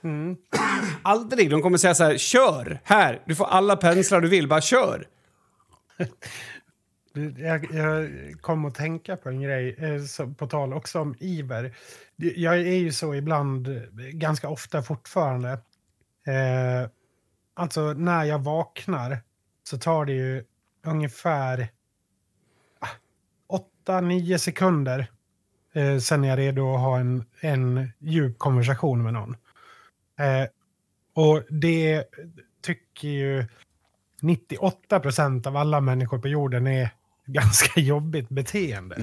[0.04, 0.38] Mm.
[1.02, 1.50] Aldrig.
[1.50, 5.08] De kommer säga så här, kör, här, du får alla penslar du vill, bara kör.
[7.38, 8.10] Jag, jag
[8.42, 11.76] kom att tänka på en grej, eh, på tal också om iver.
[12.16, 15.50] Jag är ju så ibland, eh, ganska ofta fortfarande.
[16.28, 16.90] Eh,
[17.54, 19.18] alltså när jag vaknar
[19.64, 20.44] så tar det ju
[20.86, 21.68] ungefär
[22.80, 22.88] ah,
[23.88, 25.08] 8-9 sekunder
[25.74, 29.36] eh, sen jag är redo att ha en, en djup konversation med någon.
[30.22, 30.48] Eh,
[31.16, 32.04] och det
[32.64, 33.46] tycker ju
[34.22, 36.90] 98 procent av alla människor på jorden är
[37.26, 38.96] ganska jobbigt beteende.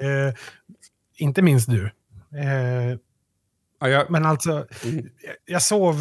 [0.00, 0.34] Eh,
[1.16, 1.84] inte minst du.
[2.38, 2.98] Eh,
[3.80, 5.08] Ja, jag, men alltså, Mm.
[5.46, 5.96] jag- sov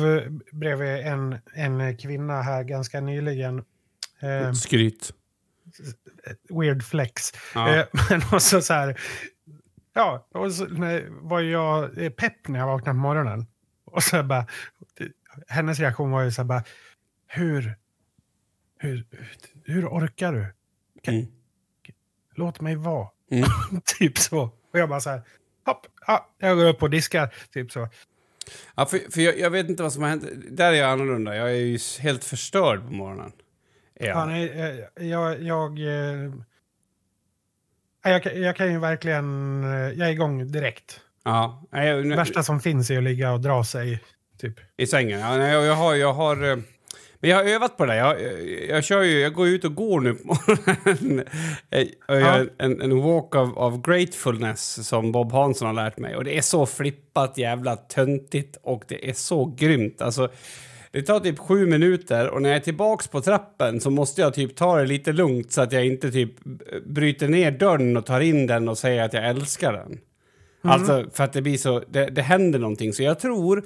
[0.52, 3.64] bredvid en, en kvinna här ganska nyligen.
[4.20, 5.14] Eh, skryt.
[6.49, 7.32] weird flex.
[7.56, 7.76] Ja.
[7.76, 8.99] Eh, men också så här,
[9.93, 10.68] ja, och så
[11.22, 13.45] var jag pepp när jag vaknade på morgonen.
[13.95, 14.45] Och så bara,
[15.47, 16.63] hennes reaktion var ju så här bara,
[17.27, 17.75] hur,
[18.79, 19.05] hur,
[19.65, 20.45] hur orkar du?
[21.13, 21.25] Mm.
[22.35, 23.07] Låt mig vara.
[23.31, 23.45] Mm.
[23.99, 24.41] typ så.
[24.43, 25.21] Och jag bara så här,
[25.65, 27.33] hopp, ja, jag går upp och diskar.
[27.51, 27.89] Typ så.
[28.75, 30.25] Ja, för, för jag, jag vet inte vad som har hänt.
[30.51, 31.35] Där är jag annorlunda.
[31.35, 33.31] Jag är ju helt förstörd på morgonen.
[33.93, 34.07] Jag.
[34.07, 36.33] Ja, nej, eh, jag, jag, eh,
[38.03, 41.01] jag, kan- jag kan ju verkligen, eh, jag är igång direkt.
[41.24, 43.99] Ja, nej, Det värsta som finns är att ligga och dra sig.
[44.41, 44.53] Typ.
[44.78, 45.19] I sängen?
[45.19, 45.95] Ja, nej, jag, har...
[45.95, 46.57] Jag har eh,
[47.22, 47.93] men jag har övat på det.
[47.93, 47.97] där.
[47.97, 51.26] Jag, jag, jag, kör ju, jag går ut och går nu på morgonen.
[51.69, 56.15] Jag, jag gör en, en walk of, of gratefulness som Bob Hansson har lärt mig.
[56.15, 60.01] Och det är så flippat, jävla töntigt och det är så grymt.
[60.01, 60.30] Alltså,
[60.91, 64.34] det tar typ sju minuter och när jag är tillbaks på trappen så måste jag
[64.34, 66.34] typ ta det lite lugnt så att jag inte typ
[66.86, 69.99] bryter ner dörren och tar in den och säger att jag älskar den.
[70.62, 72.93] Alltså för att det blir så, det, det händer någonting.
[72.93, 73.64] Så jag tror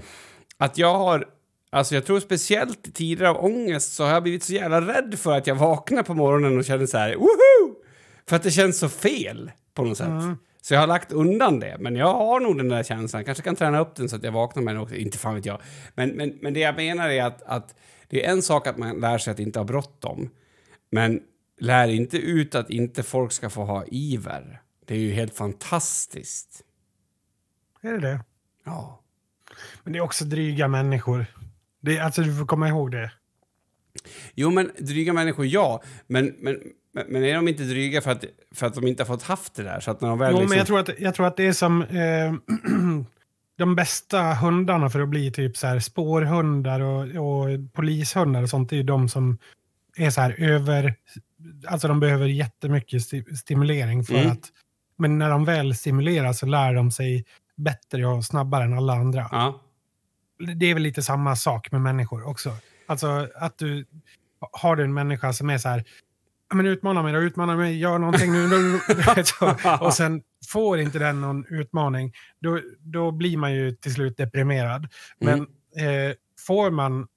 [0.58, 1.28] att jag har,
[1.70, 5.16] alltså jag tror speciellt i tider av ångest så har jag blivit så jävla rädd
[5.20, 7.76] för att jag vaknar på morgonen och känner så här, woho!
[8.30, 10.08] För att det känns så fel på något sätt.
[10.62, 11.78] Så jag har lagt undan det.
[11.80, 13.26] Men jag har nog den där känslan.
[13.26, 14.96] Kanske kan träna upp den så att jag vaknar med den också.
[14.96, 15.62] Inte fan vet jag.
[15.96, 17.76] Men, men, men det jag menar är att, att
[18.08, 20.30] det är en sak att man lär sig att inte ha bråttom.
[20.92, 21.20] Men
[21.60, 24.62] lär inte ut att inte folk ska få ha iver.
[24.86, 26.62] Det är ju helt fantastiskt.
[27.86, 28.20] Är det det?
[28.64, 29.02] Ja.
[29.84, 31.26] Men det är också dryga människor.
[31.82, 33.12] Det, alltså du får komma ihåg det.
[34.34, 35.84] Jo, men dryga människor, ja.
[36.08, 36.58] Men, men,
[37.08, 38.26] men är de inte dryga för att,
[38.56, 39.80] för att de inte har fått haft det där?
[39.80, 40.50] Så att när de väl Jo, liksom...
[40.50, 42.34] men jag tror, att, jag tror att det är som eh,
[43.58, 48.72] de bästa hundarna för att bli typ så här spårhundar och, och polishundar och sånt.
[48.72, 49.38] Är ju de som
[49.98, 50.96] är så här över...
[51.68, 54.32] Alltså de behöver jättemycket sti stimulering för Mm.
[54.32, 54.52] att...
[54.98, 57.26] Men när de väl stimuleras så lär de sig
[57.56, 59.30] bättre och snabbare än alla andra.
[59.32, 59.62] Ja.
[60.56, 62.52] det är väl lite samma sak med människor också.
[62.88, 63.86] Alltså att du
[64.52, 65.84] har du en människa som är så här,
[66.50, 68.80] "Ja, men utmana mig då, utmana mig, gör någonting nu.
[69.80, 74.88] Och sen får inte den någon utmaning, då, då blir man ju till slut deprimerad.
[75.20, 75.40] Men
[75.78, 76.16] eh,
[76.48, 77.08] får man,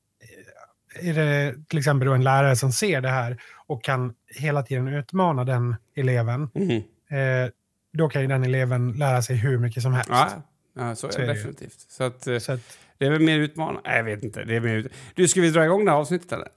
[1.02, 4.88] eh, är det till exempel en lärare som ser det här och kan hela tiden
[4.88, 6.70] utmana den eleven, Mhm.
[7.18, 7.50] eh,
[7.92, 10.10] då kan ju den eleven lära sig hur mycket som helst.
[10.10, 10.42] Ja,
[10.76, 11.80] ja, så är Så det definitivt.
[11.88, 13.80] Så att, eh, Så att, det är väl mer utmanande.
[13.84, 14.44] Nej, jag vet inte.
[14.44, 14.92] Det är mer ut...
[15.14, 16.48] Du, ska vi dra igång det här avsnittet eller?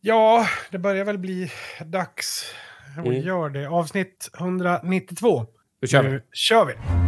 [0.00, 1.50] Ja, det börjar väl bli
[1.84, 2.54] dags.
[2.96, 3.20] Mm.
[3.20, 3.66] gör det.
[3.66, 5.46] Avsnitt 192.
[5.80, 6.10] Då kör vi.
[6.10, 7.01] Nu kör vi!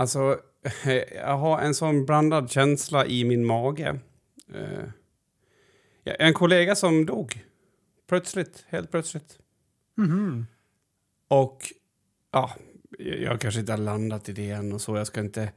[0.00, 0.40] Alltså,
[1.14, 3.98] jag har en sån blandad känsla i min mage.
[4.54, 4.88] Eh,
[6.04, 7.44] En kollega som dog.
[8.08, 9.38] Plötsligt, helt plötsligt.
[9.96, 10.46] Mhm.
[11.28, 11.72] Och
[12.30, 12.50] ja,
[12.98, 14.96] jag kanske inte har landat i det än och så.
[14.96, 15.52] Jag ska inte...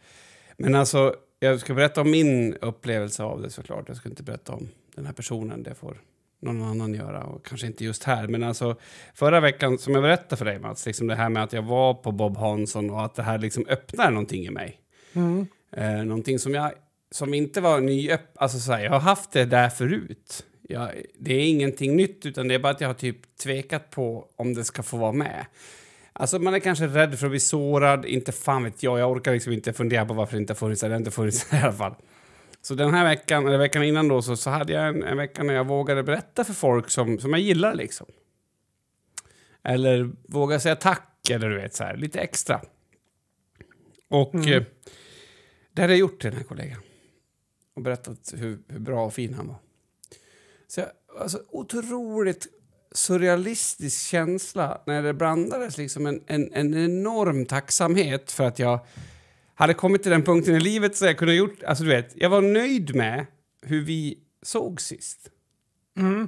[0.57, 3.87] Men alltså, jag ska berätta om min upplevelse av det såklart.
[3.87, 5.63] Jag ska inte berätta om den här personen.
[5.63, 6.01] Det får
[6.43, 8.27] någon annan göra och kanske inte just här.
[8.27, 8.75] Men alltså
[9.13, 11.93] förra veckan, som jag berättade för dig Mats, liksom det här med att jag var
[11.93, 14.79] på Bob Hansson och att det här liksom öppnar någonting i mig.
[15.13, 15.47] Mm.
[15.71, 16.71] Eh, någonting som jag
[17.11, 18.21] som inte var nyöpp...
[18.35, 20.45] Alltså så här, jag har haft det där förut.
[20.61, 20.89] Jag,
[21.19, 24.53] det är ingenting nytt, utan det är bara att jag har typ tvekat på om
[24.53, 25.45] det ska få vara med.
[26.13, 28.99] Alltså man är kanske rädd för att bli sårad, inte fan vet jag.
[28.99, 31.55] Jag orkar liksom inte fundera på varför det inte har funnits, eller inte funnits i
[31.55, 31.95] alla fall.
[32.65, 35.43] Så den här veckan, eller veckan innan då, så, så hade jag en, en vecka
[35.43, 38.07] när jag vågade berätta för folk som, som jag gillar liksom.
[39.63, 42.61] Eller våga säga tack, eller du vet så här, lite extra.
[44.09, 44.53] Och Mm.
[44.53, 44.63] eh,
[45.73, 46.79] det hade jag gjort till den här kollegan.
[47.75, 49.57] Och berättat hur, hur bra och fin han var.
[50.67, 50.89] Så jag,
[51.19, 52.47] alltså otroligt
[52.91, 58.79] surrealistisk känsla när det blandades liksom en, en, en enorm tacksamhet för att jag
[59.55, 61.63] hade kommit till den punkten i livet så jag kunde ha gjort...
[61.63, 63.25] Alltså du vet, jag var nöjd med
[63.61, 65.29] hur vi såg sist.
[65.97, 66.27] Mm.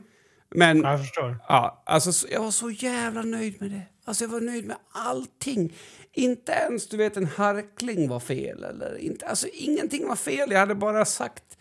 [0.55, 1.37] Men Jag förstår.
[1.47, 3.81] ja, alltså, så- jag var så jävla nöjd med det.
[4.05, 5.73] Alltså jag var nöjd med allting.
[6.13, 8.63] Inte ens du vet en harkling var fel.
[8.63, 10.51] Eller inte, alltså ingenting var fel.
[10.51, 11.57] Jag hade bara sagt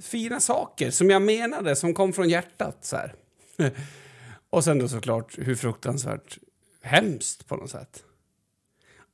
[0.00, 2.78] fina saker som jag menade, som kom från hjärtat.
[2.84, 3.14] Så här.
[4.50, 6.38] Och sen då såklart hur fruktansvärt
[6.82, 8.04] hemskt på något sätt.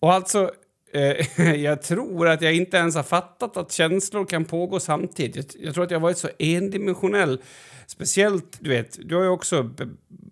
[0.01, 0.53] Och alltså,
[1.57, 5.57] jag tror att jag inte ens har fattat att känslor kan pågå samtidigt.
[5.61, 7.43] Jag, tror att jag varit så endimensionell.
[7.87, 9.71] Speciellt, du vet, du har ju också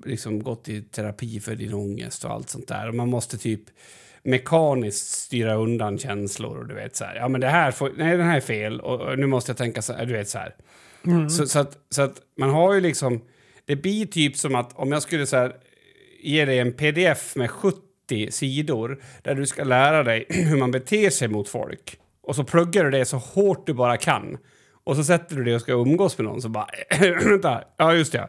[0.05, 2.89] liksom gått i terapi för din ångest och allt sånt där.
[2.89, 3.63] Och man måste typ
[4.23, 8.17] mekaniskt styra undan känslor och du vet så här, ja men det här får, nej
[8.17, 10.55] den här är fel och, nu måste jag tänka så här, du vet så här.
[11.29, 13.21] Så, så, att, så att man har ju liksom,
[13.65, 15.57] det blir typ som att om jag skulle så här,
[16.23, 17.79] ge dig en pdf med 70
[18.31, 21.99] sidor där du ska lära dig hur man beter sig mot folk.
[22.23, 24.39] Och så pluggar du det så hårt du bara kan.
[24.85, 26.67] Och så sätter du dig och ska umgås med någon så bara...
[27.25, 28.29] vänta, ja just det.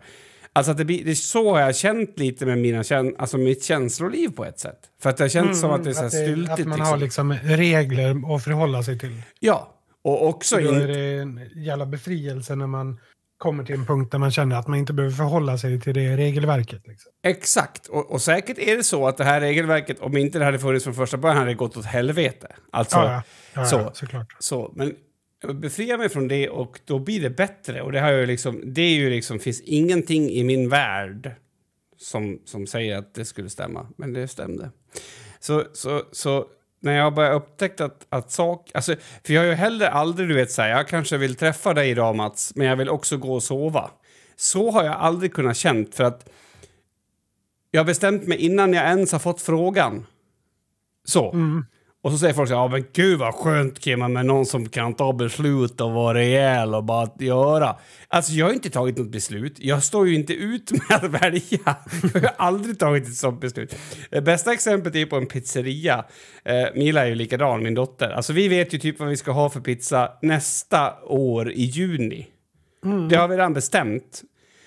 [0.55, 2.83] Alltså att det, blir, det är så har jag känt lite med mina
[3.17, 4.79] alltså mitt känsloliv på ett sätt.
[5.01, 6.61] För att det har känts som att det är så här Mm, att, det, styltigt.
[6.61, 6.91] att man liksom.
[6.91, 9.21] har liksom regler att förhålla sig till.
[9.39, 9.73] Ja,
[10.03, 10.55] och också...
[10.55, 12.99] Så då är det en jävla befrielse när man
[13.43, 16.17] kommer till en punkt där man känner att man inte behöver förhålla sig till det
[16.17, 16.87] regelverket.
[16.87, 17.11] Liksom.
[17.23, 17.87] exakt.
[17.87, 20.83] Och, och säkert är det så att det här regelverket, om inte det hade funnits
[20.83, 22.47] från första början, hade det gått åt helvete.
[22.71, 23.23] Alltså, Ja, ja.
[23.53, 23.75] Ja, så.
[23.75, 24.35] ja, såklart.
[24.39, 24.95] Så, men
[25.41, 27.81] jag befriar mig från det och då blir det bättre.
[27.81, 31.31] Och det har jag liksom, det är ju liksom, finns ingenting i min värld
[31.97, 33.87] som, som säger att det skulle stämma.
[33.97, 34.71] Men det stämde.
[35.39, 36.45] Så, så, så
[36.83, 38.71] när jag började upptäcka att, att sak...
[38.73, 41.73] Alltså, för jag har ju heller aldrig, du vet, så här, jag kanske vill träffa
[41.73, 43.91] dig idag Mats, men jag vill också gå och sova.
[44.35, 46.29] Så har jag aldrig kunnat känt för att
[47.71, 50.05] jag har bestämt mig innan jag ens har fått frågan.
[51.05, 51.31] Så.
[51.31, 51.65] Mm.
[52.03, 54.69] Och så säger folk så här, ja men gud vad skönt Kimma med någon som
[54.69, 57.75] kan ta beslut och vara rejäl och bara göra.
[58.07, 59.55] Alltså jag har inte tagit något beslut.
[59.59, 61.75] Jag står ju inte ut med att välja.
[62.13, 63.75] Jag har aldrig tagit ett sånt beslut.
[64.09, 66.05] Det bästa exemplet är på en pizzeria.
[66.45, 68.09] Eh, Mila är ju likadan, min dotter.
[68.09, 72.27] Alltså vi vet ju typ vad vi ska ha för pizza nästa år i juni.
[73.09, 74.21] Det har vi redan bestämt.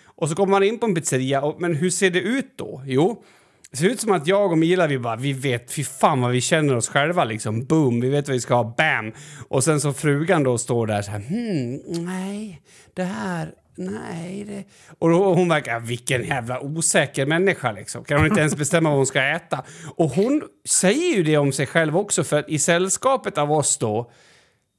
[0.04, 2.82] Och så kommer man in på en pizzeria, och, men hur ser det ut då?
[2.86, 3.24] Jo,
[3.70, 6.30] det ser ut som att jag och Mila, vi bara, vi vet, fy fan vad
[6.30, 7.64] vi känner oss själva liksom.
[7.64, 9.12] Boom, vi vet vad vi ska ha, bam!
[9.48, 12.62] Och sen så frugan då står där så här, hmm, nej,
[12.94, 14.64] det här, nej, det...
[14.98, 18.04] Och då, hon verkar, vilken jävla osäker människa liksom.
[18.04, 19.64] Kan hon inte ens bestämma vad hon ska äta?
[19.96, 24.10] Och hon säger ju det om sig själv också, för i sällskapet av oss då,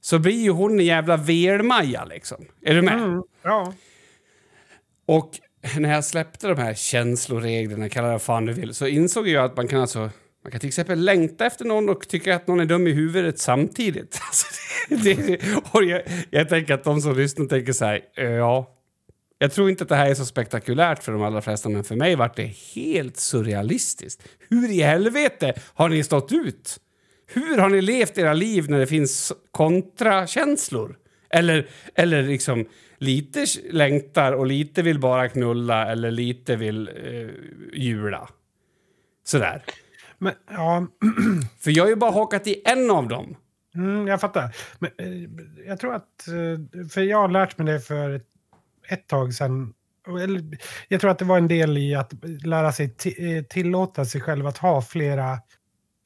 [0.00, 2.44] så blir ju hon en jävla velmaja liksom.
[2.62, 2.94] Är du med?
[2.94, 3.22] Mm.
[3.42, 3.72] Ja.
[5.06, 5.30] Och
[5.80, 9.56] när jag släppte de här känsloreglerna, kalla det fan du vill, så insåg jag att
[9.56, 10.10] man kan alltså
[10.44, 13.38] man kan till exempel längta efter någon och tycka att någon är dum i huvudet
[13.38, 14.20] samtidigt.
[14.28, 14.46] Alltså,
[14.88, 15.38] det, det,
[15.72, 18.74] och jag, jag tänker att de som lyssnar tänker så här, ja.
[19.38, 21.96] Jag tror inte att det här är så spektakulärt för de allra flesta, men för
[21.96, 24.22] mig var det helt surrealistiskt.
[24.48, 26.76] Hur i helvete har ni stått ut?
[27.26, 30.96] Hur har ni levt era liv när det finns kontrakänslor?
[31.30, 32.66] Eller, eller liksom
[32.98, 37.28] lite längtar och lite vill bara knulla eller lite vill eh,
[37.80, 38.28] jula.
[39.24, 39.62] Sådär.
[40.18, 40.86] Men, ja,
[41.60, 43.36] För jag har ju bara hakat i en av dem.
[43.74, 44.56] mm, jag fattar.
[44.78, 45.30] Men, eh,
[45.66, 46.28] jag tror att...
[46.28, 48.26] eh, För jag har lärt mig det för ett,
[48.88, 49.74] ett tag sedan.
[50.88, 52.12] Jag tror att det var en del i att
[52.44, 55.38] lära sig eh, tillåta sig själv att ha flera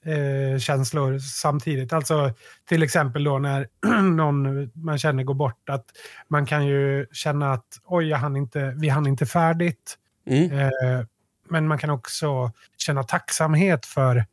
[0.05, 1.93] eh, känslor samtidigt.
[1.93, 2.35] Alltså
[2.69, 3.69] till exempel då när
[4.03, 5.69] någon man känner går bort.
[5.69, 5.87] Att
[6.29, 9.99] man kan ju känna att oj, jag hann inte, vi hann inte färdigt.
[10.27, 10.59] Mm.
[10.59, 11.05] Eh,
[11.49, 14.25] men man kan också känna tacksamhet för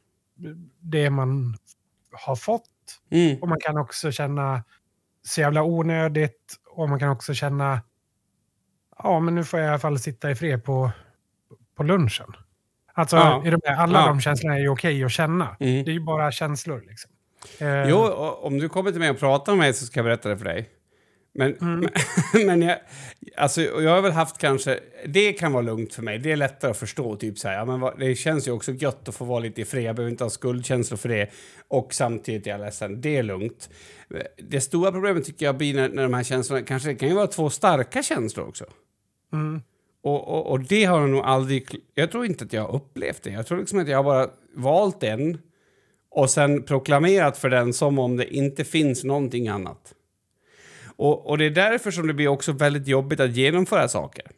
[0.79, 1.57] det man
[2.11, 2.69] har fått.
[3.11, 3.37] Mm.
[3.41, 4.63] Och man kan också känna
[5.23, 6.55] så jävla onödigt.
[6.67, 7.81] Och man kan också känna,
[8.97, 10.91] ja men nu får jag i alla fall sitta i fred på,
[11.75, 12.33] på lunchen.
[12.93, 13.43] Alltså Ja.
[13.45, 14.07] i de här, alla Ja.
[14.07, 15.55] de känslorna är ju okej att känna.
[15.59, 15.83] Mm.
[15.85, 17.11] Det är ju bara känslor liksom.
[17.59, 17.97] Eh, Jo,
[18.41, 20.45] om du kommer till mig och pratar med mig så ska jag berätta det för
[20.45, 20.69] dig.
[21.33, 21.89] Men, Mm.
[22.33, 22.77] men, men jag,
[23.37, 24.79] alltså, jag har väl haft kanske...
[25.05, 26.19] Det kan vara lugnt för mig.
[26.19, 27.15] Det är lättare att förstå.
[27.15, 29.61] Typ så här, ja, men vad, det känns ju också gött att få vara lite
[29.61, 29.83] i fred.
[29.83, 31.29] Jag behöver inte ha skuldkänslor för det.
[31.67, 33.01] Och samtidigt är jag ledsen.
[33.01, 33.69] Det är lugnt.
[34.37, 36.61] Det stora problemet tycker jag blir när, när de här känslorna...
[36.65, 38.65] Kanske det kan ju vara två starka känslor också.
[39.33, 39.61] Mm.
[40.01, 41.75] Och, och, och det har jag nog aldrig...
[41.95, 43.29] Jag tror inte att jag har upplevt det.
[43.29, 45.41] Jag tror liksom att jag har bara valt en
[46.11, 49.93] och sen proklamerat för den som om det inte finns någonting annat.
[50.95, 54.31] Och, och det är därför som det blir också väldigt jobbigt att genomföra saker.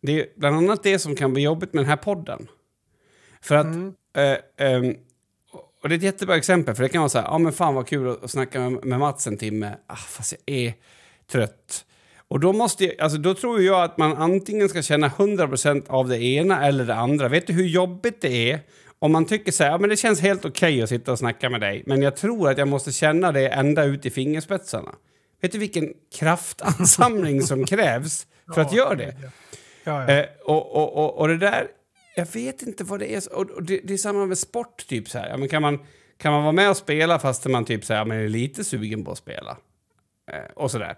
[0.00, 2.48] Det är bland annat det som kan bli jobbigt med den här podden.
[3.40, 3.66] För att...
[3.66, 3.94] Mm.
[4.16, 4.96] eh, ehm,
[5.82, 7.74] och det är ett jättebra exempel, för det kan vara så här, ja men fan
[7.74, 9.76] vad kul att, att snacka med, med Mats en timme.
[9.86, 10.74] Ah, fast jag är
[11.26, 11.84] trött.
[12.34, 16.22] Och då, måste alltså då tror jag att man antingen ska känna 100% av det
[16.22, 17.28] ena eller det andra.
[17.28, 18.60] Vet du hur jobbigt det är
[18.98, 21.50] om man tycker så här, ja men det känns helt okej att sitta och snacka
[21.50, 24.94] med dig, men jag tror att jag måste känna det ända ut i fingerspetsarna.
[25.40, 29.16] Vet du vilken kraftansamling som krävs för att göra det?
[29.20, 29.30] Ja,
[29.84, 30.08] ja.
[30.08, 31.66] Eh, och, och, och, och det där,
[32.16, 33.34] jag vet inte vad det är.
[33.34, 35.28] Och, det, det är samma med sport, typ så här.
[35.28, 35.78] Ja, men kan, man,
[36.18, 38.64] kan man vara med och spela fast man typ så här, ja, men är lite
[38.64, 39.56] sugen på att spela?
[40.32, 40.96] Eh, och sådär.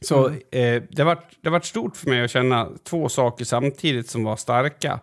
[0.00, 4.24] Så eh, det var det vart stort för mig att känna två saker samtidigt som
[4.24, 5.00] var starka.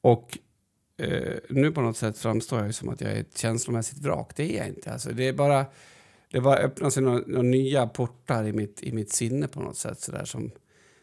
[0.00, 0.38] Och
[0.98, 4.32] eh, nu på något sätt framstår jag som att jag är ett känslomässigt vrak.
[4.36, 4.92] Det är jag inte.
[4.92, 5.66] Alltså, det är bara...
[6.32, 9.76] Det bara öppnar sig några, några nya portar i mitt, i mitt sinne på något
[9.76, 10.00] sätt.
[10.00, 10.50] Sådär, som,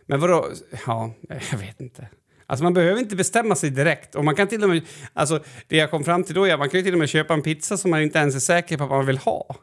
[0.05, 0.47] men vadå?
[0.85, 1.11] Ja,
[1.51, 2.07] jag vet inte.
[2.45, 4.15] Alltså man behöver inte bestämma sig direkt.
[4.15, 4.81] Och man kan till och med,
[5.13, 7.09] alltså det jag kom fram till då är att man kan ju till och med
[7.09, 9.55] köpa en pizza som man inte ens är säker på att man vill ha.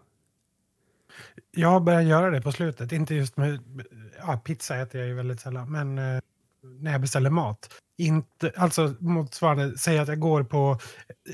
[1.57, 2.93] Jag har börjat göra det på slutet.
[2.93, 3.59] Inte just med
[4.19, 6.21] ja, pizza äter jag ju väldigt sällan, men eh,
[6.81, 7.69] när jag beställer mat.
[7.99, 10.79] Inte, alltså motsvarande, säg att jag går på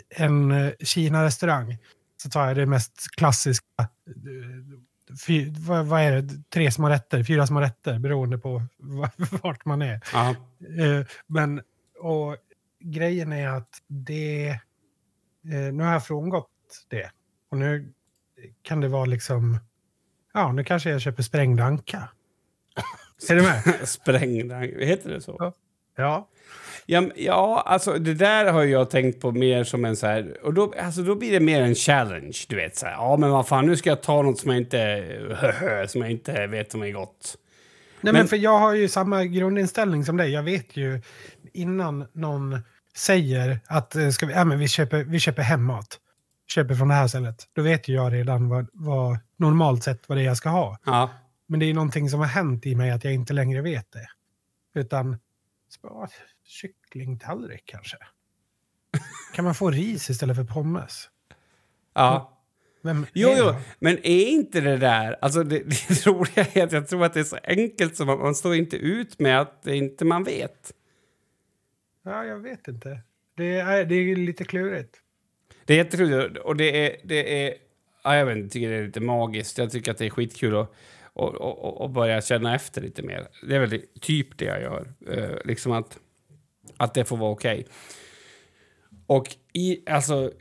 [0.09, 1.79] en eh, Kina-restaurang.
[2.23, 3.64] Så tar jag det mest klassiska.
[3.79, 3.87] eh,
[5.27, 6.43] Fy, vad, vad är det?
[6.51, 9.11] Tre små rätter, fyra små rätter beroende på va-
[9.43, 10.01] vart man är.
[11.01, 11.62] Eh, men
[11.99, 12.37] och
[12.81, 14.49] grejen är att det...
[14.49, 16.49] Eh, nu har jag frångått
[16.89, 17.11] det.
[17.51, 17.93] Och nu
[18.62, 19.59] kan det vara liksom...
[20.35, 22.09] Ja, nu kanske jag köper sprängd anka.
[23.31, 23.62] Är du med?
[23.89, 25.37] Sprängda, heter det så?
[25.39, 25.53] Ja.
[25.97, 26.28] Ja.
[27.16, 30.37] Ja, alltså det där har jag tänkt på mer som en så här...
[30.43, 32.76] Och då, alltså, då blir det mer en challenge, du vet.
[32.76, 36.01] Så här, ja, men vad fan, nu ska jag ta något som jag inte, som
[36.01, 37.37] jag inte vet om är gott.
[38.01, 40.31] Nej, men, Men- för jag har ju samma grundinställning som dig.
[40.31, 41.01] Jag vet ju
[41.53, 42.59] innan någon
[42.97, 45.99] säger att eh, ska vi, ja, men vi, köper, vi köper hemmat.
[46.55, 47.48] Köper från det här stället.
[47.53, 50.78] Då vet ju jag redan vad, vad normalt sett vad det är jag ska ha.
[50.84, 51.11] Ja.
[51.46, 54.09] Men det är någonting som har hänt i mig att jag inte längre vet det.
[54.74, 55.18] Utan
[56.44, 57.96] kycklingtallrik kanske.
[59.34, 61.09] Kan man få ris istället för pommes?
[61.94, 62.36] ja.
[62.82, 65.16] Vem Jo, jo, men är inte det där...
[65.20, 68.18] Alltså det, det roliga är att jag tror att det är så enkelt som att
[68.18, 70.72] man står inte ut med att det inte man vet.
[72.03, 73.01] Ja, jag vet inte.
[73.36, 74.96] Det är, det är lite klurigt.
[75.71, 76.97] Det är jättekul och det är...
[77.05, 77.55] Det är
[78.05, 79.59] ja, jag vet inte, tycker det är lite magiskt.
[79.59, 80.73] Jag tycker att det är skitkul att
[81.12, 83.27] och, och, och börja känna efter lite mer.
[83.49, 84.93] Det är väl typ det jag gör.
[85.09, 85.99] Eh, liksom att,
[86.77, 87.66] att det får vara okej.
[89.07, 90.33] Och i, alltså,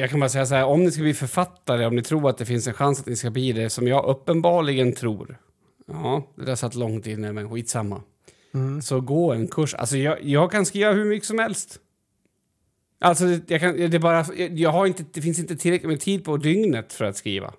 [0.00, 2.38] jag kan bara säga så här, om ni ska bli författare, om ni tror att
[2.38, 5.38] det finns en chans att ni ska bli det, som jag uppenbarligen tror.
[5.86, 8.02] Ja, det där satt långt inne, men skitsamma.
[8.54, 8.82] Mm.
[8.82, 9.74] Så gå en kurs.
[9.74, 11.80] Alltså jag, jag kan skriva hur mycket som helst.
[13.04, 16.36] Alltså jag kan, det, bara, jag, har inte, det finns inte tillräckligt med tid på
[16.36, 17.54] dygnet för att skriva.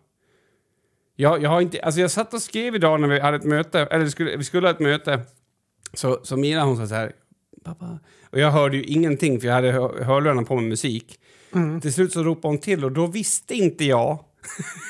[1.15, 3.79] Jag, jag, har inte, alltså jag satt och skrev idag när vi hade ett möte,
[3.79, 5.21] eller vi skulle, vi skulle ha ett möte.
[5.93, 7.11] Så, så Mira hon sa så här,
[7.63, 7.99] pappa.
[8.29, 11.19] Och jag hörde ju ingenting för jag hade hör, hörlurarna på med musik.
[11.53, 11.81] Mm.
[11.81, 14.19] Till slut så ropade hon till och då visste inte jag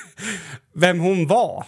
[0.74, 1.66] vem hon var.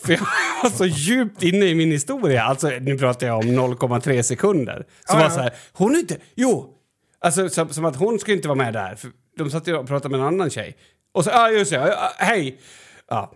[0.00, 0.20] För jag
[0.62, 2.42] var så djupt inne i min historia.
[2.42, 4.86] Alltså, nu pratar jag om 0,3 sekunder.
[5.08, 6.16] Så Ja, var så här, hon är inte...
[6.34, 6.74] Jo!
[7.20, 8.94] Alltså, som, som att hon skulle inte vara med där.
[8.94, 10.76] För de satt ju och pratade med en annan tjej.
[11.12, 12.60] Och så, ja just det, ah, hej!
[13.08, 13.32] Ja.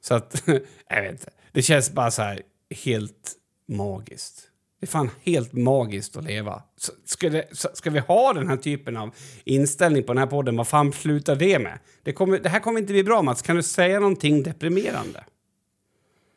[0.00, 0.42] Så att,
[0.88, 1.30] jag vet inte.
[1.52, 2.42] Det känns bara så här
[2.84, 3.32] helt
[3.68, 4.42] magiskt.
[4.80, 6.62] Det är fan helt magiskt att leva.
[6.76, 10.26] Så Ska, det, så- ska vi ha den här typen av inställning på den här
[10.26, 11.78] podden, vad fan slutar det med?
[12.02, 13.42] Det, kommer, det här kommer inte bli bra, Mats.
[13.42, 15.24] Kan du säga någonting deprimerande?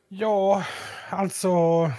[0.10, 0.64] Ja,
[1.10, 1.92] alltså...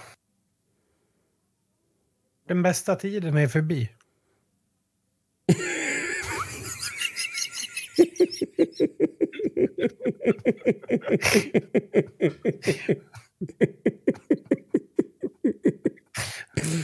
[2.47, 3.89] Den bästa tiden är förbi.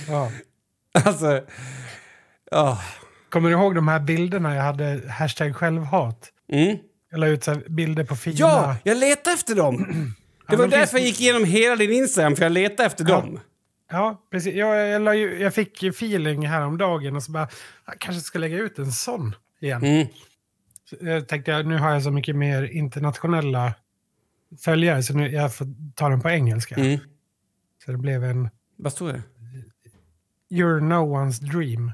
[0.07, 0.31] Ja.
[1.05, 1.41] Alltså...
[2.51, 2.81] ja.
[3.29, 5.01] Kommer du ihåg de här bilderna jag hade?
[5.09, 6.29] Hashtag självhat.
[6.51, 6.77] Mm.
[7.11, 8.35] Jag la ut så bilder på fina...
[8.39, 9.77] Ja, jag letade efter dem!
[10.49, 12.87] Det Ja, var de därför finns- jag gick igenom hela din Instagram, för jag letade
[12.87, 13.15] efter Ja.
[13.15, 13.39] dem.
[13.91, 14.55] Ja, precis.
[14.55, 17.47] Jag, jag, ju, jag fick feeling häromdagen och så bara,
[17.85, 19.83] jag kanske ska lägga ut en sån igen.
[19.83, 20.07] Mm.
[21.01, 23.73] Jag tänkte, jag, nu har jag så mycket mer internationella
[24.59, 26.75] följare så nu jag får ta den på engelska.
[26.75, 26.99] Mm.
[27.85, 29.21] Så det blev en Vad står det?
[30.49, 31.91] You're no one's dream.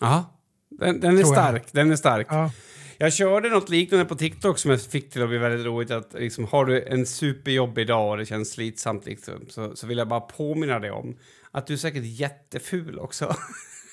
[0.00, 0.38] Ja.
[0.70, 1.44] Den, den är Tror jag.
[1.44, 1.72] stark.
[1.72, 2.26] Den är stark.
[2.30, 2.50] Ja,
[2.98, 5.90] Jag körde något liknande på TikTok som jag fick till att bli väldigt roligt.
[5.90, 9.98] Att liksom, har du en superjobbig dag och det känns slitsamt liksom, så, så vill
[9.98, 11.16] jag bara påminna dig om
[11.50, 13.34] att du är säkert jätteful också.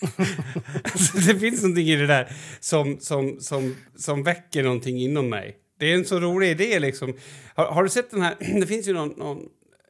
[0.83, 5.55] alltså, det finns någonting i det där som, som, som, som väcker någonting inom mig.
[5.79, 7.13] Det är en så rolig idé liksom.
[7.55, 8.35] Har, har du sett den här?
[8.59, 9.45] det finns ju någon, någon,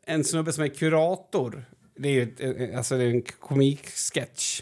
[0.06, 1.66] en snubbe som är kurator.
[1.98, 4.62] Det är ju alltså det är en komiksketch.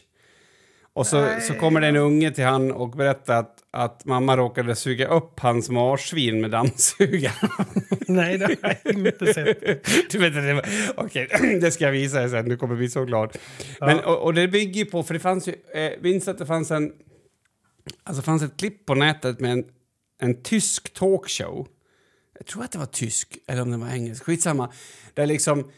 [0.97, 1.41] Och så, Nej.
[1.41, 5.39] så kommer det en unge till han och berättar att, att mamma råkade suga upp
[5.39, 7.49] hans marsvin med dammsugaren.
[8.07, 9.59] nej, det har jag inte sett.
[10.11, 11.27] du vet, det, var- okej,
[11.61, 13.37] det ska jag visa dig sen, du kommer bli så glad.
[13.79, 16.45] Men, och, och det bygger ju på, för det fanns ju, eh, minns att det
[16.45, 16.91] fanns en,
[18.03, 19.63] alltså det fanns ett klipp på nätet med en,
[20.21, 21.67] en tysk talkshow.
[22.37, 24.71] Jag tror att det var tysk, eller om det var engelsk, skitsamma.
[25.13, 25.71] Där liksom,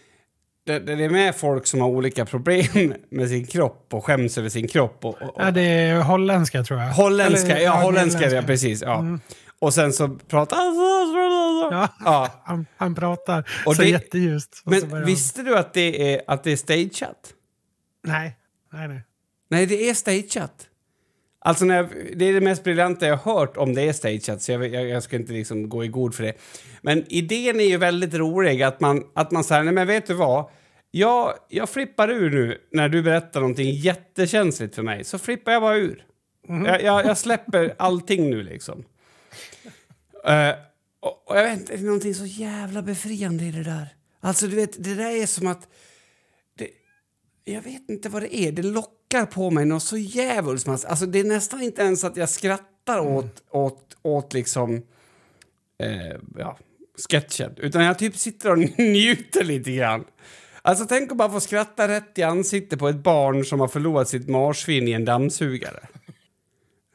[0.65, 4.49] där det är med folk som har olika problem med sin kropp och skäms över
[4.49, 5.05] sin kropp.
[5.05, 6.89] Och, och, och, Ja, det är holländska tror jag.
[6.93, 8.81] Holländska, Eller, ja, holländska, ja, precis.
[8.81, 8.99] Ja.
[8.99, 9.19] Mm.
[9.59, 10.57] Och sen så pratar
[11.71, 11.87] Ja.
[12.05, 12.29] ja.
[12.45, 14.55] Han, han pratar Och så det- jätteljust.
[14.55, 17.33] Så Men han- visste du att det är, att det är stageat?
[18.03, 18.37] Nej,
[18.73, 19.01] nej, nej.
[19.49, 20.65] Nej, det är stageat.
[21.41, 24.41] Alltså, när jag, det är det mest briljanta jag har hört om det är stageat,
[24.41, 26.33] så jag, jag, jag ska inte liksom gå i god för det.
[26.81, 30.13] Men idén är ju väldigt rolig, att man, att man säger, nej men vet du
[30.13, 30.49] vad?
[30.91, 35.61] Jag, jag flippar ur nu när du berättar någonting jättekänsligt för mig, så flippar jag
[35.61, 36.05] bara ur.
[36.47, 38.83] Jag, jag, jag släpper allting nu liksom.
[40.25, 40.51] Eh,
[40.99, 43.87] och, och jag vet inte, det är någonting så jävla befriande i det där.
[44.21, 45.67] Alltså du vet, det där är som att...
[47.53, 50.67] Jag vet inte vad det är, det lockar på mig något så djävulskt.
[50.67, 54.75] Alltså det är nästan inte ens att jag skrattar åt, åt, åt liksom...
[55.77, 56.57] Eh, ja,
[57.09, 57.53] sketchen.
[57.57, 60.05] Utan jag typ sitter och njuter lite grann.
[60.61, 64.09] Alltså tänk att bara få skratta rätt i ansiktet på ett barn som har förlorat
[64.09, 65.87] sitt marsvin i en dammsugare.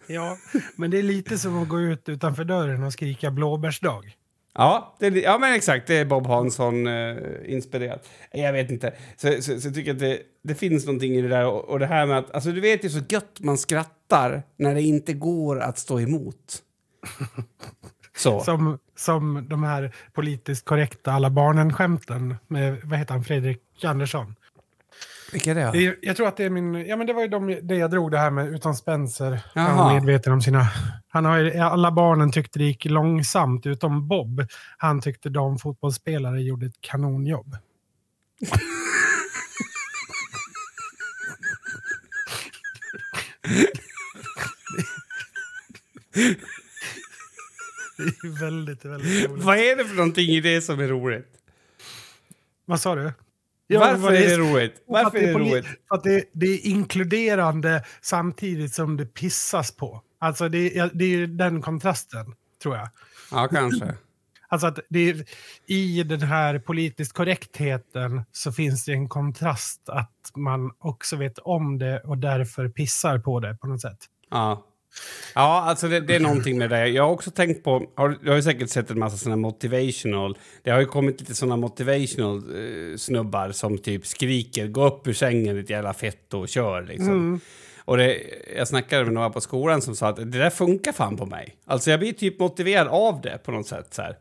[0.07, 0.39] Ja,
[0.77, 4.05] men det är lite som att gå ut utanför dörren och skrika blåbärsdag.
[4.55, 5.87] Ja, det, är- ja men exakt.
[5.87, 7.17] Det är Bob Hansson eh.
[8.33, 8.95] Jag vet inte.
[9.17, 11.47] Så, så, så jag tycker att det, det finns någonting i det där.
[11.47, 14.75] Och, och det här med att, alltså du vet ju så gött man skrattar när
[14.75, 16.59] det inte går att stå emot.
[18.17, 18.41] Så.
[18.41, 24.35] Som, som de här politiskt korrekta alla barnen-skämten med, vad heter han, Fredrik Andersson.
[25.35, 25.97] Vilka är det?
[26.03, 28.11] Jag tror att det är min, ja men det var ju de, det jag drog
[28.11, 29.41] det här med utan Spencer.
[29.55, 29.77] Han Jaha.
[29.77, 30.67] var medveten om sina,
[31.09, 34.47] han har ju, alla barnen tyckte det gick långsamt utom Bob.
[34.79, 37.57] Han tyckte de fotbollsspelare gjorde ett kanonjobb.
[47.97, 49.45] Det är väldigt, väldigt roligt.
[49.45, 51.29] Vad är det för någonting i det som är roligt?
[52.65, 53.13] Vad sa du?
[53.69, 54.83] Varför vad är det roligt?
[54.87, 55.67] Varför är det roligt?
[55.89, 60.03] För att det, det är inkluderande samtidigt som det pissas på.
[60.21, 62.27] Alltså det, är- det är ju den kontrasten,
[62.63, 62.89] tror jag.
[63.31, 63.95] Ja, kanske.
[64.49, 65.25] Alltså att det är,
[65.67, 71.79] i den här politiskt korrektheten så finns det en kontrast att man också vet om
[71.79, 73.99] det och därför pissar på det på något sätt.
[74.31, 74.65] Ja.
[75.35, 76.89] Ja, alltså det, det är någonting med det.
[76.89, 80.39] Jag har också tänkt på, har, du har ju säkert sett en massa såna motivational,
[80.63, 85.13] det har ju kommit lite såna motivational eh, snubbar som typ skriker gå upp ur
[85.13, 87.41] sängen ditt jävla fett och kör liksom.
[87.85, 88.23] Och det,
[88.57, 91.57] jag snackade med några på skolan som sa att det där funkar fan på mig.
[91.65, 94.17] Alltså jag blir typ motiverad av det på något sätt så här.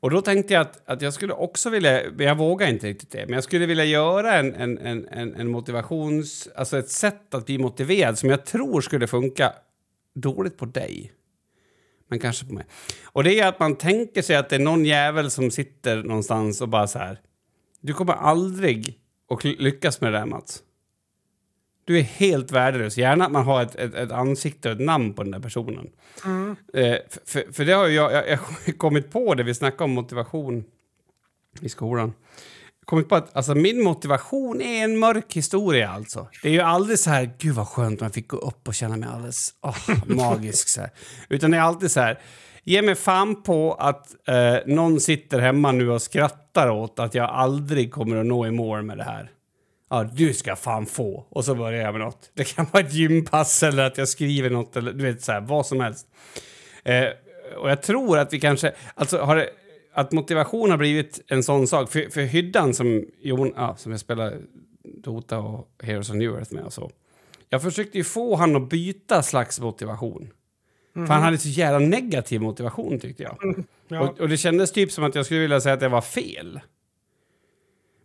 [0.00, 3.10] Och då tänkte jag att, att jag skulle också vilja, men jag vågar inte riktigt
[3.10, 6.48] det, men jag skulle vilja göra en, en, en, en motivations...
[6.56, 9.52] Alltså ett sätt att bli motiverad som jag tror skulle funka
[10.14, 11.12] dåligt på dig.
[12.08, 12.64] Men kanske på mig.
[13.04, 16.60] Och det är att man tänker sig att det är någon jävel som sitter någonstans
[16.60, 17.20] och bara så här.
[17.80, 18.98] Du kommer aldrig
[19.30, 20.62] att lyckas med det där Mats.
[21.84, 22.98] Du är helt värdelös.
[22.98, 25.90] Gärna att man har ett, ett, ett ansikte och ett namn på den där personen.
[26.74, 28.28] Eh, för, för, det har jag, jag,
[28.66, 30.64] jag kommit på det, vi snackade om motivation
[31.60, 32.12] i skolan.
[32.84, 35.90] Kommit på att alltså, min motivation är en mörk historia.
[35.90, 36.28] alltså.
[36.42, 38.96] Det är ju aldrig så här, gud vad skönt man fick gå upp och känna
[38.96, 40.68] mig alldeles oh, magisk.
[40.68, 40.90] Så här.
[41.28, 42.18] Utan det är alltid så här,
[42.64, 47.30] ge mig fan på att eh, någon sitter hemma nu och skrattar åt att jag
[47.30, 49.30] aldrig kommer att nå i mål med det här.
[49.90, 51.26] Ja, du ska fan få.
[51.30, 52.30] Och så börjar jag med något.
[52.34, 55.40] Det kan vara ett gympass eller att jag skriver något eller du vet så här,
[55.40, 56.06] vad som helst.
[56.84, 57.04] Eh,
[57.56, 59.48] och jag tror att vi kanske, alltså har det,
[59.92, 61.90] att motivation har blivit en sån sak.
[61.90, 64.38] För, för hyddan som, Jon, ja, som jag spelar
[64.82, 66.90] Dota och Heroes of New Earth med och så.
[67.48, 70.30] Jag försökte ju få han att byta slags motivation.
[70.96, 71.06] Mm.
[71.06, 73.64] För han hade så jävla negativ motivation tyckte jag.
[73.88, 74.00] Ja.
[74.00, 76.60] Och, och det kändes typ som att jag skulle vilja säga att det var fel.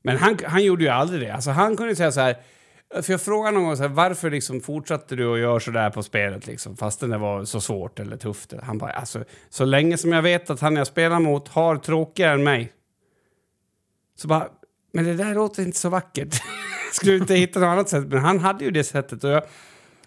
[0.02, 1.34] Men han, han gjorde ju aldrig det.
[1.34, 2.38] Alltså han kunde säga så här...
[2.94, 5.90] För jag frågade någon gång så här, varför liksom fortsatte du att göra så där
[5.90, 8.54] på spelet liksom, fastän det var så svårt eller tufft.
[8.64, 12.34] Han bara, alltså, så länge som jag vet att han jag spelar mot har tråkigare
[12.34, 12.74] än mig.
[14.16, 14.50] Så bara,
[14.94, 16.42] men det där låter inte så vackert.
[16.94, 18.08] Skulle du inte hitta något annat sätt?
[18.08, 19.24] Men han hade ju det sättet.
[19.24, 19.44] Och jag,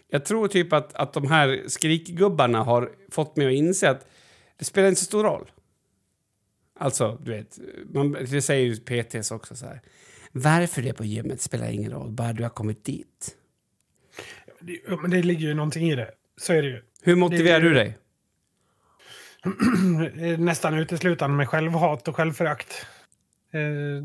[0.09, 4.07] jag tror typ att, att de här skrikgubbarna har fått mig att inse att
[4.59, 5.51] det spelar inte så stor roll.
[6.79, 7.59] Alltså, du vet,
[7.95, 9.81] man, det säger ju PTs också så här.
[10.33, 13.37] Varför det är på gymmet spelar ingen roll, bara du har kommit dit.
[14.89, 16.11] Ja, Men det ligger ju någonting i det.
[16.37, 16.83] Så är det ju.
[17.03, 17.99] Hur motiverar Det- du dig?
[20.21, 22.87] Eh, Nästan uteslutande med självhat och självförakt.
[23.53, 24.05] Eh,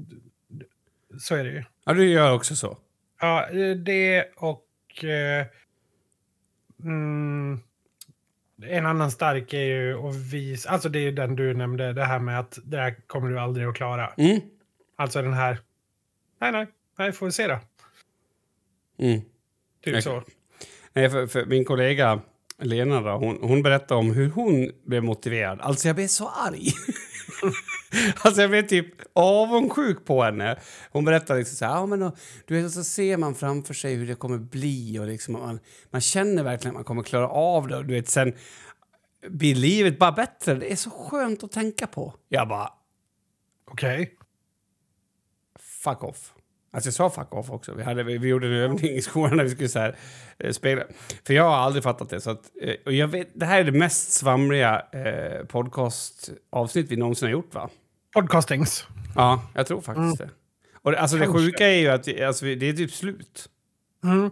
[1.20, 1.64] Så är det ju.
[1.86, 2.78] Ja, du gör också så.
[3.22, 5.04] Ja, eh, det och...
[5.04, 5.46] Eh,
[6.84, 7.60] mm,
[8.64, 10.70] en annan stark är ju att visa...
[10.70, 13.68] Alltså det är den du nämnde, det här med att det här kommer du aldrig
[13.68, 14.14] att klara.
[14.18, 14.40] Mm.
[14.96, 15.58] Alltså den här...
[16.46, 16.68] Nej, nej,
[16.98, 17.60] nej, får vi se då.
[19.00, 19.22] Mm.
[19.84, 20.24] Typ Jag- så.
[20.94, 22.22] Nej, för, för min kollega
[22.58, 25.62] Lena då, hon, hon berättade om hur hon blev motiverad.
[25.62, 26.68] Alltså jag blev så arg.
[28.24, 30.60] alltså jag blev typ avundsjuk på henne.
[30.92, 32.16] Hon berättade liksom så här, ja men då,
[32.46, 36.02] du vet, så ser man framför sig hur det kommer bli och liksom man, man
[36.02, 38.34] känner verkligen att man kommer klara av det och du vet sen
[39.30, 40.54] blir livet bara bättre.
[40.56, 42.16] Det är så skönt att tänka på.
[42.30, 42.74] Jag bara,
[43.72, 44.18] Okej.
[45.60, 46.34] fuck off.
[46.76, 47.74] Alltså jag sa fuck off också.
[47.74, 49.96] Vi, hade, vi, vi gjorde en övning i skolan när vi skulle så här,
[50.40, 50.84] eh, spela.
[51.28, 52.22] För jag har aldrig fattat det.
[52.22, 56.96] Så att, eh, och jag vet, det här är det mest svamliga eh, podcastavsnitt vi
[56.96, 57.70] någonsin har gjort va?
[58.14, 58.88] Podcastings.
[59.16, 60.30] Ja, jag tror faktiskt det.
[60.82, 63.50] Och det, alltså det sjuka är ju att alltså, det är typ slut.
[64.04, 64.32] Mm.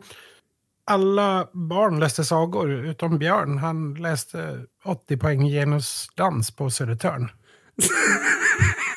[0.86, 3.58] Alla barn läste sagor utom Björn.
[3.58, 7.32] Han läste 80 poäng genusdans på Södertörn.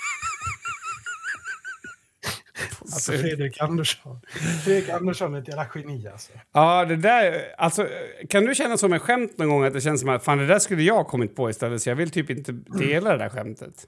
[2.97, 4.21] Alltså Fredrik Andersson.
[4.65, 6.33] Fredrik Andersson är ett jävla geni alltså.
[6.53, 7.55] Ja, det där...
[7.59, 7.89] Alltså,
[8.29, 10.47] kan du känna som en skämt någon gång att det känns som att fan, det
[10.47, 13.87] där skulle jag kommit på istället så jag vill typ inte dela det där skämtet?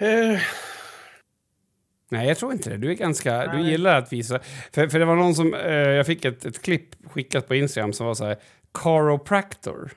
[0.00, 0.40] Eh,
[2.08, 2.76] Nej, jag tror inte det.
[2.76, 3.46] Du är ganska...
[3.46, 3.70] Du Nej.
[3.70, 4.40] gillar att visa...
[4.72, 5.54] För, för det var någon som...
[5.54, 8.36] Eh, jag fick ett, ett klipp skickat på Instagram som var så här...
[8.82, 9.92] Chiropractor.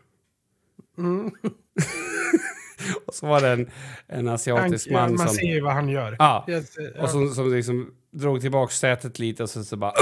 [0.98, 1.32] mm.
[3.08, 3.70] Och så var det en,
[4.08, 5.36] en han, asiatisk ja, man man som...
[5.36, 6.16] ser ju vad han gör.
[6.20, 6.46] Ja.
[6.50, 9.94] Yes, eh, Och som, som liksom drog tillbaka sätet lite och så, så bara...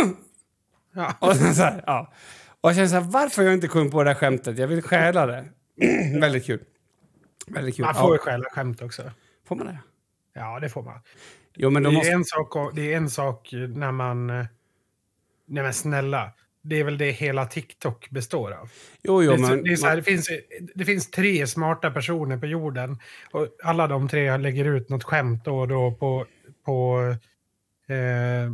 [0.96, 1.14] ja.
[1.20, 2.14] Och, så här, ja.
[2.62, 4.58] och jag kände så här, varför har jag inte kommit på det där skämtet?
[4.58, 5.46] Jag vill stjäla det.
[6.22, 6.60] Väldigt kul.
[7.48, 7.86] Väldigt kul.
[7.86, 9.12] Man får ju Ja, stjäla skämt också.
[9.48, 9.80] får man det?
[10.34, 11.00] Ja, det får man.
[11.56, 12.12] Jo, men Det de är, måste...
[12.12, 14.28] en sak, och- det är en sak när man...
[15.48, 16.32] Nej men snälla.
[16.68, 18.70] Det är väl det hela TikTok består av.
[19.04, 19.64] Jo, jo, det, men...
[19.64, 20.30] det, här, det, finns,
[20.76, 23.00] det finns tre smarta personer på jorden.
[23.32, 26.26] Och alla de tre lägger ut något skämt då och då på,
[26.66, 27.02] på
[27.88, 28.54] eh,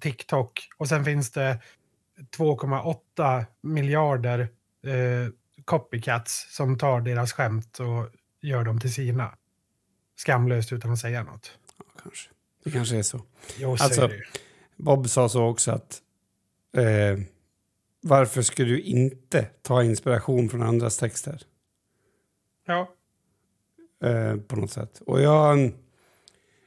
[0.00, 0.68] TikTok.
[0.78, 1.58] Och sen finns det
[2.36, 4.40] 2,8 miljarder
[4.86, 5.28] eh,
[5.64, 8.08] copycats som tar deras skämt och
[8.42, 9.34] gör dem till sina.
[10.16, 11.58] Skamlöst utan att säga något.
[12.02, 12.30] kanske.
[12.64, 13.20] Det kanske är så.
[13.56, 14.10] Jo, så Alltså-.
[14.76, 16.00] Bob sa så också att
[16.76, 17.18] eh,
[18.06, 21.42] varför skulle du inte ta inspiration från andras texter
[22.66, 22.88] Ja.
[24.04, 25.02] eh, på något sätt?
[25.06, 25.72] Och jag,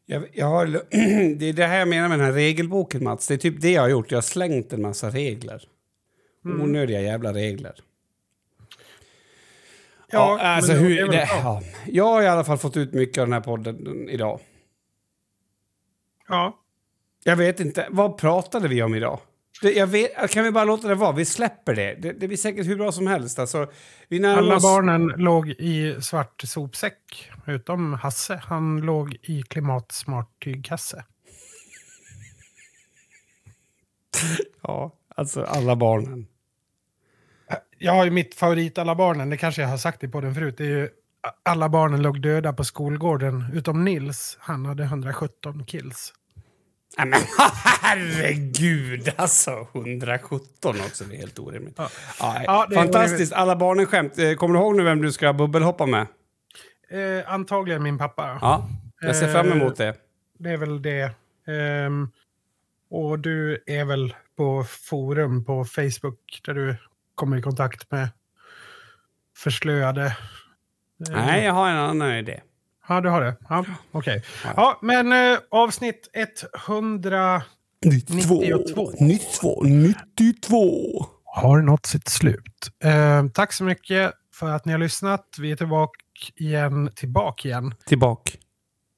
[0.05, 0.65] jag, jag har,
[1.35, 3.27] det är det här jag menar med den här regelboken Mats.
[3.27, 4.11] Det är typ det jag har gjort.
[4.11, 5.63] Jag har slängt en massa regler.
[6.45, 6.61] Mm.
[6.61, 7.75] Onödiga jävla regler.
[10.11, 13.21] Ja, alltså men hur, det det, ja, jag har i alla fall fått ut mycket
[13.21, 14.39] av den här podden idag.
[16.27, 16.59] Ja.
[17.23, 19.19] Jag vet inte, vad pratade vi om idag?
[19.61, 21.11] Vet, kan vi bara låta det vara?
[21.11, 21.95] Vi släpper det.
[22.01, 23.39] Det, det blir säkert hur bra som helst.
[23.39, 23.71] Alltså,
[24.37, 24.63] Alla oss...
[24.63, 27.31] barnen låg i svart sopsäck.
[27.47, 28.41] Utom Hasse.
[28.45, 31.05] Han låg i klimatsmart tygkasse.
[34.61, 36.27] Ja, alltså alla barnen.
[37.77, 39.29] Jag har ju mitt favorit alla barnen.
[39.29, 40.57] Det kanske jag har sagt i podden förut.
[40.57, 40.89] Det är ju
[41.43, 44.37] alla barnen låg döda på skolgården utom Nils.
[44.39, 46.13] Han hade 117 kills.
[46.97, 47.19] Nej, men
[47.81, 49.67] herregud, alltså.
[49.73, 51.75] 117 också, det är helt orimligt.
[51.77, 51.89] Ja.
[52.19, 53.33] Ja, fantastiskt.
[53.33, 54.19] Alla barnen-skämt.
[54.19, 56.07] Eh, Kommer du ihåg nu vem du ska bubbelhoppa med?
[56.89, 58.37] Eh, antagligen min pappa.
[58.41, 58.69] Ja,
[59.01, 59.95] jag ser fram emot det.
[60.39, 61.11] Det är väl det.
[61.47, 62.09] Ehm,
[62.89, 66.75] och du är väl på forum på Facebook där du
[67.15, 68.09] kommer i kontakt med
[69.37, 70.05] förslöade...
[70.05, 70.13] eh,
[71.09, 72.41] Nej, jag har en annan idé.
[72.87, 73.35] Ja, du har det?
[73.49, 74.23] Ja, okej.
[74.43, 74.53] Ja.
[74.55, 76.09] Ja, men eh, avsnitt
[76.67, 77.41] 100
[77.85, 78.41] 92.
[78.41, 78.91] 92.
[78.99, 79.63] 92.
[79.63, 81.05] 92.
[81.25, 82.69] har nått sitt slut.
[82.83, 85.25] Eh, tack så mycket för att ni har lyssnat.
[85.39, 85.99] Vi är tillbaka
[86.35, 86.91] igen.
[86.95, 87.73] Tillbaka igen.
[87.85, 88.31] Tillbaka.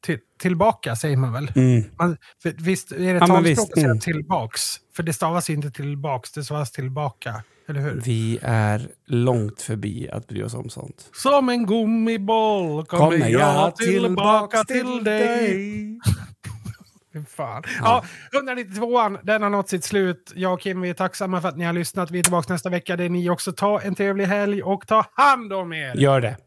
[0.02, 1.52] Till, tillbaka säger man väl?
[1.56, 1.84] Mm.
[2.00, 4.00] Man, för, visst är det men talspråk att säga mm.
[4.00, 4.62] tillbaks?
[4.96, 7.44] För det stavas inte tillbaks, det stavas tillbaka.
[7.70, 8.02] Eller hur?
[8.06, 11.10] Vi är långt förbi att bry oss om sånt.
[11.14, 16.00] Som en gummiboll kommer, jag tillbaka till dig.
[17.14, 17.64] Fy Fan.
[17.82, 18.04] Ja.
[18.32, 20.34] 192an, den har nått sitt slut.
[20.36, 22.12] Jag och Kim, vi är tacksamma för att ni har lyssnat.
[22.12, 22.96] Vi är tillbaka nästa vecka.
[22.96, 23.52] Det är ni också.
[23.52, 25.96] Ta en trevlig helg och ta hand om er.
[25.96, 26.38] Gör det.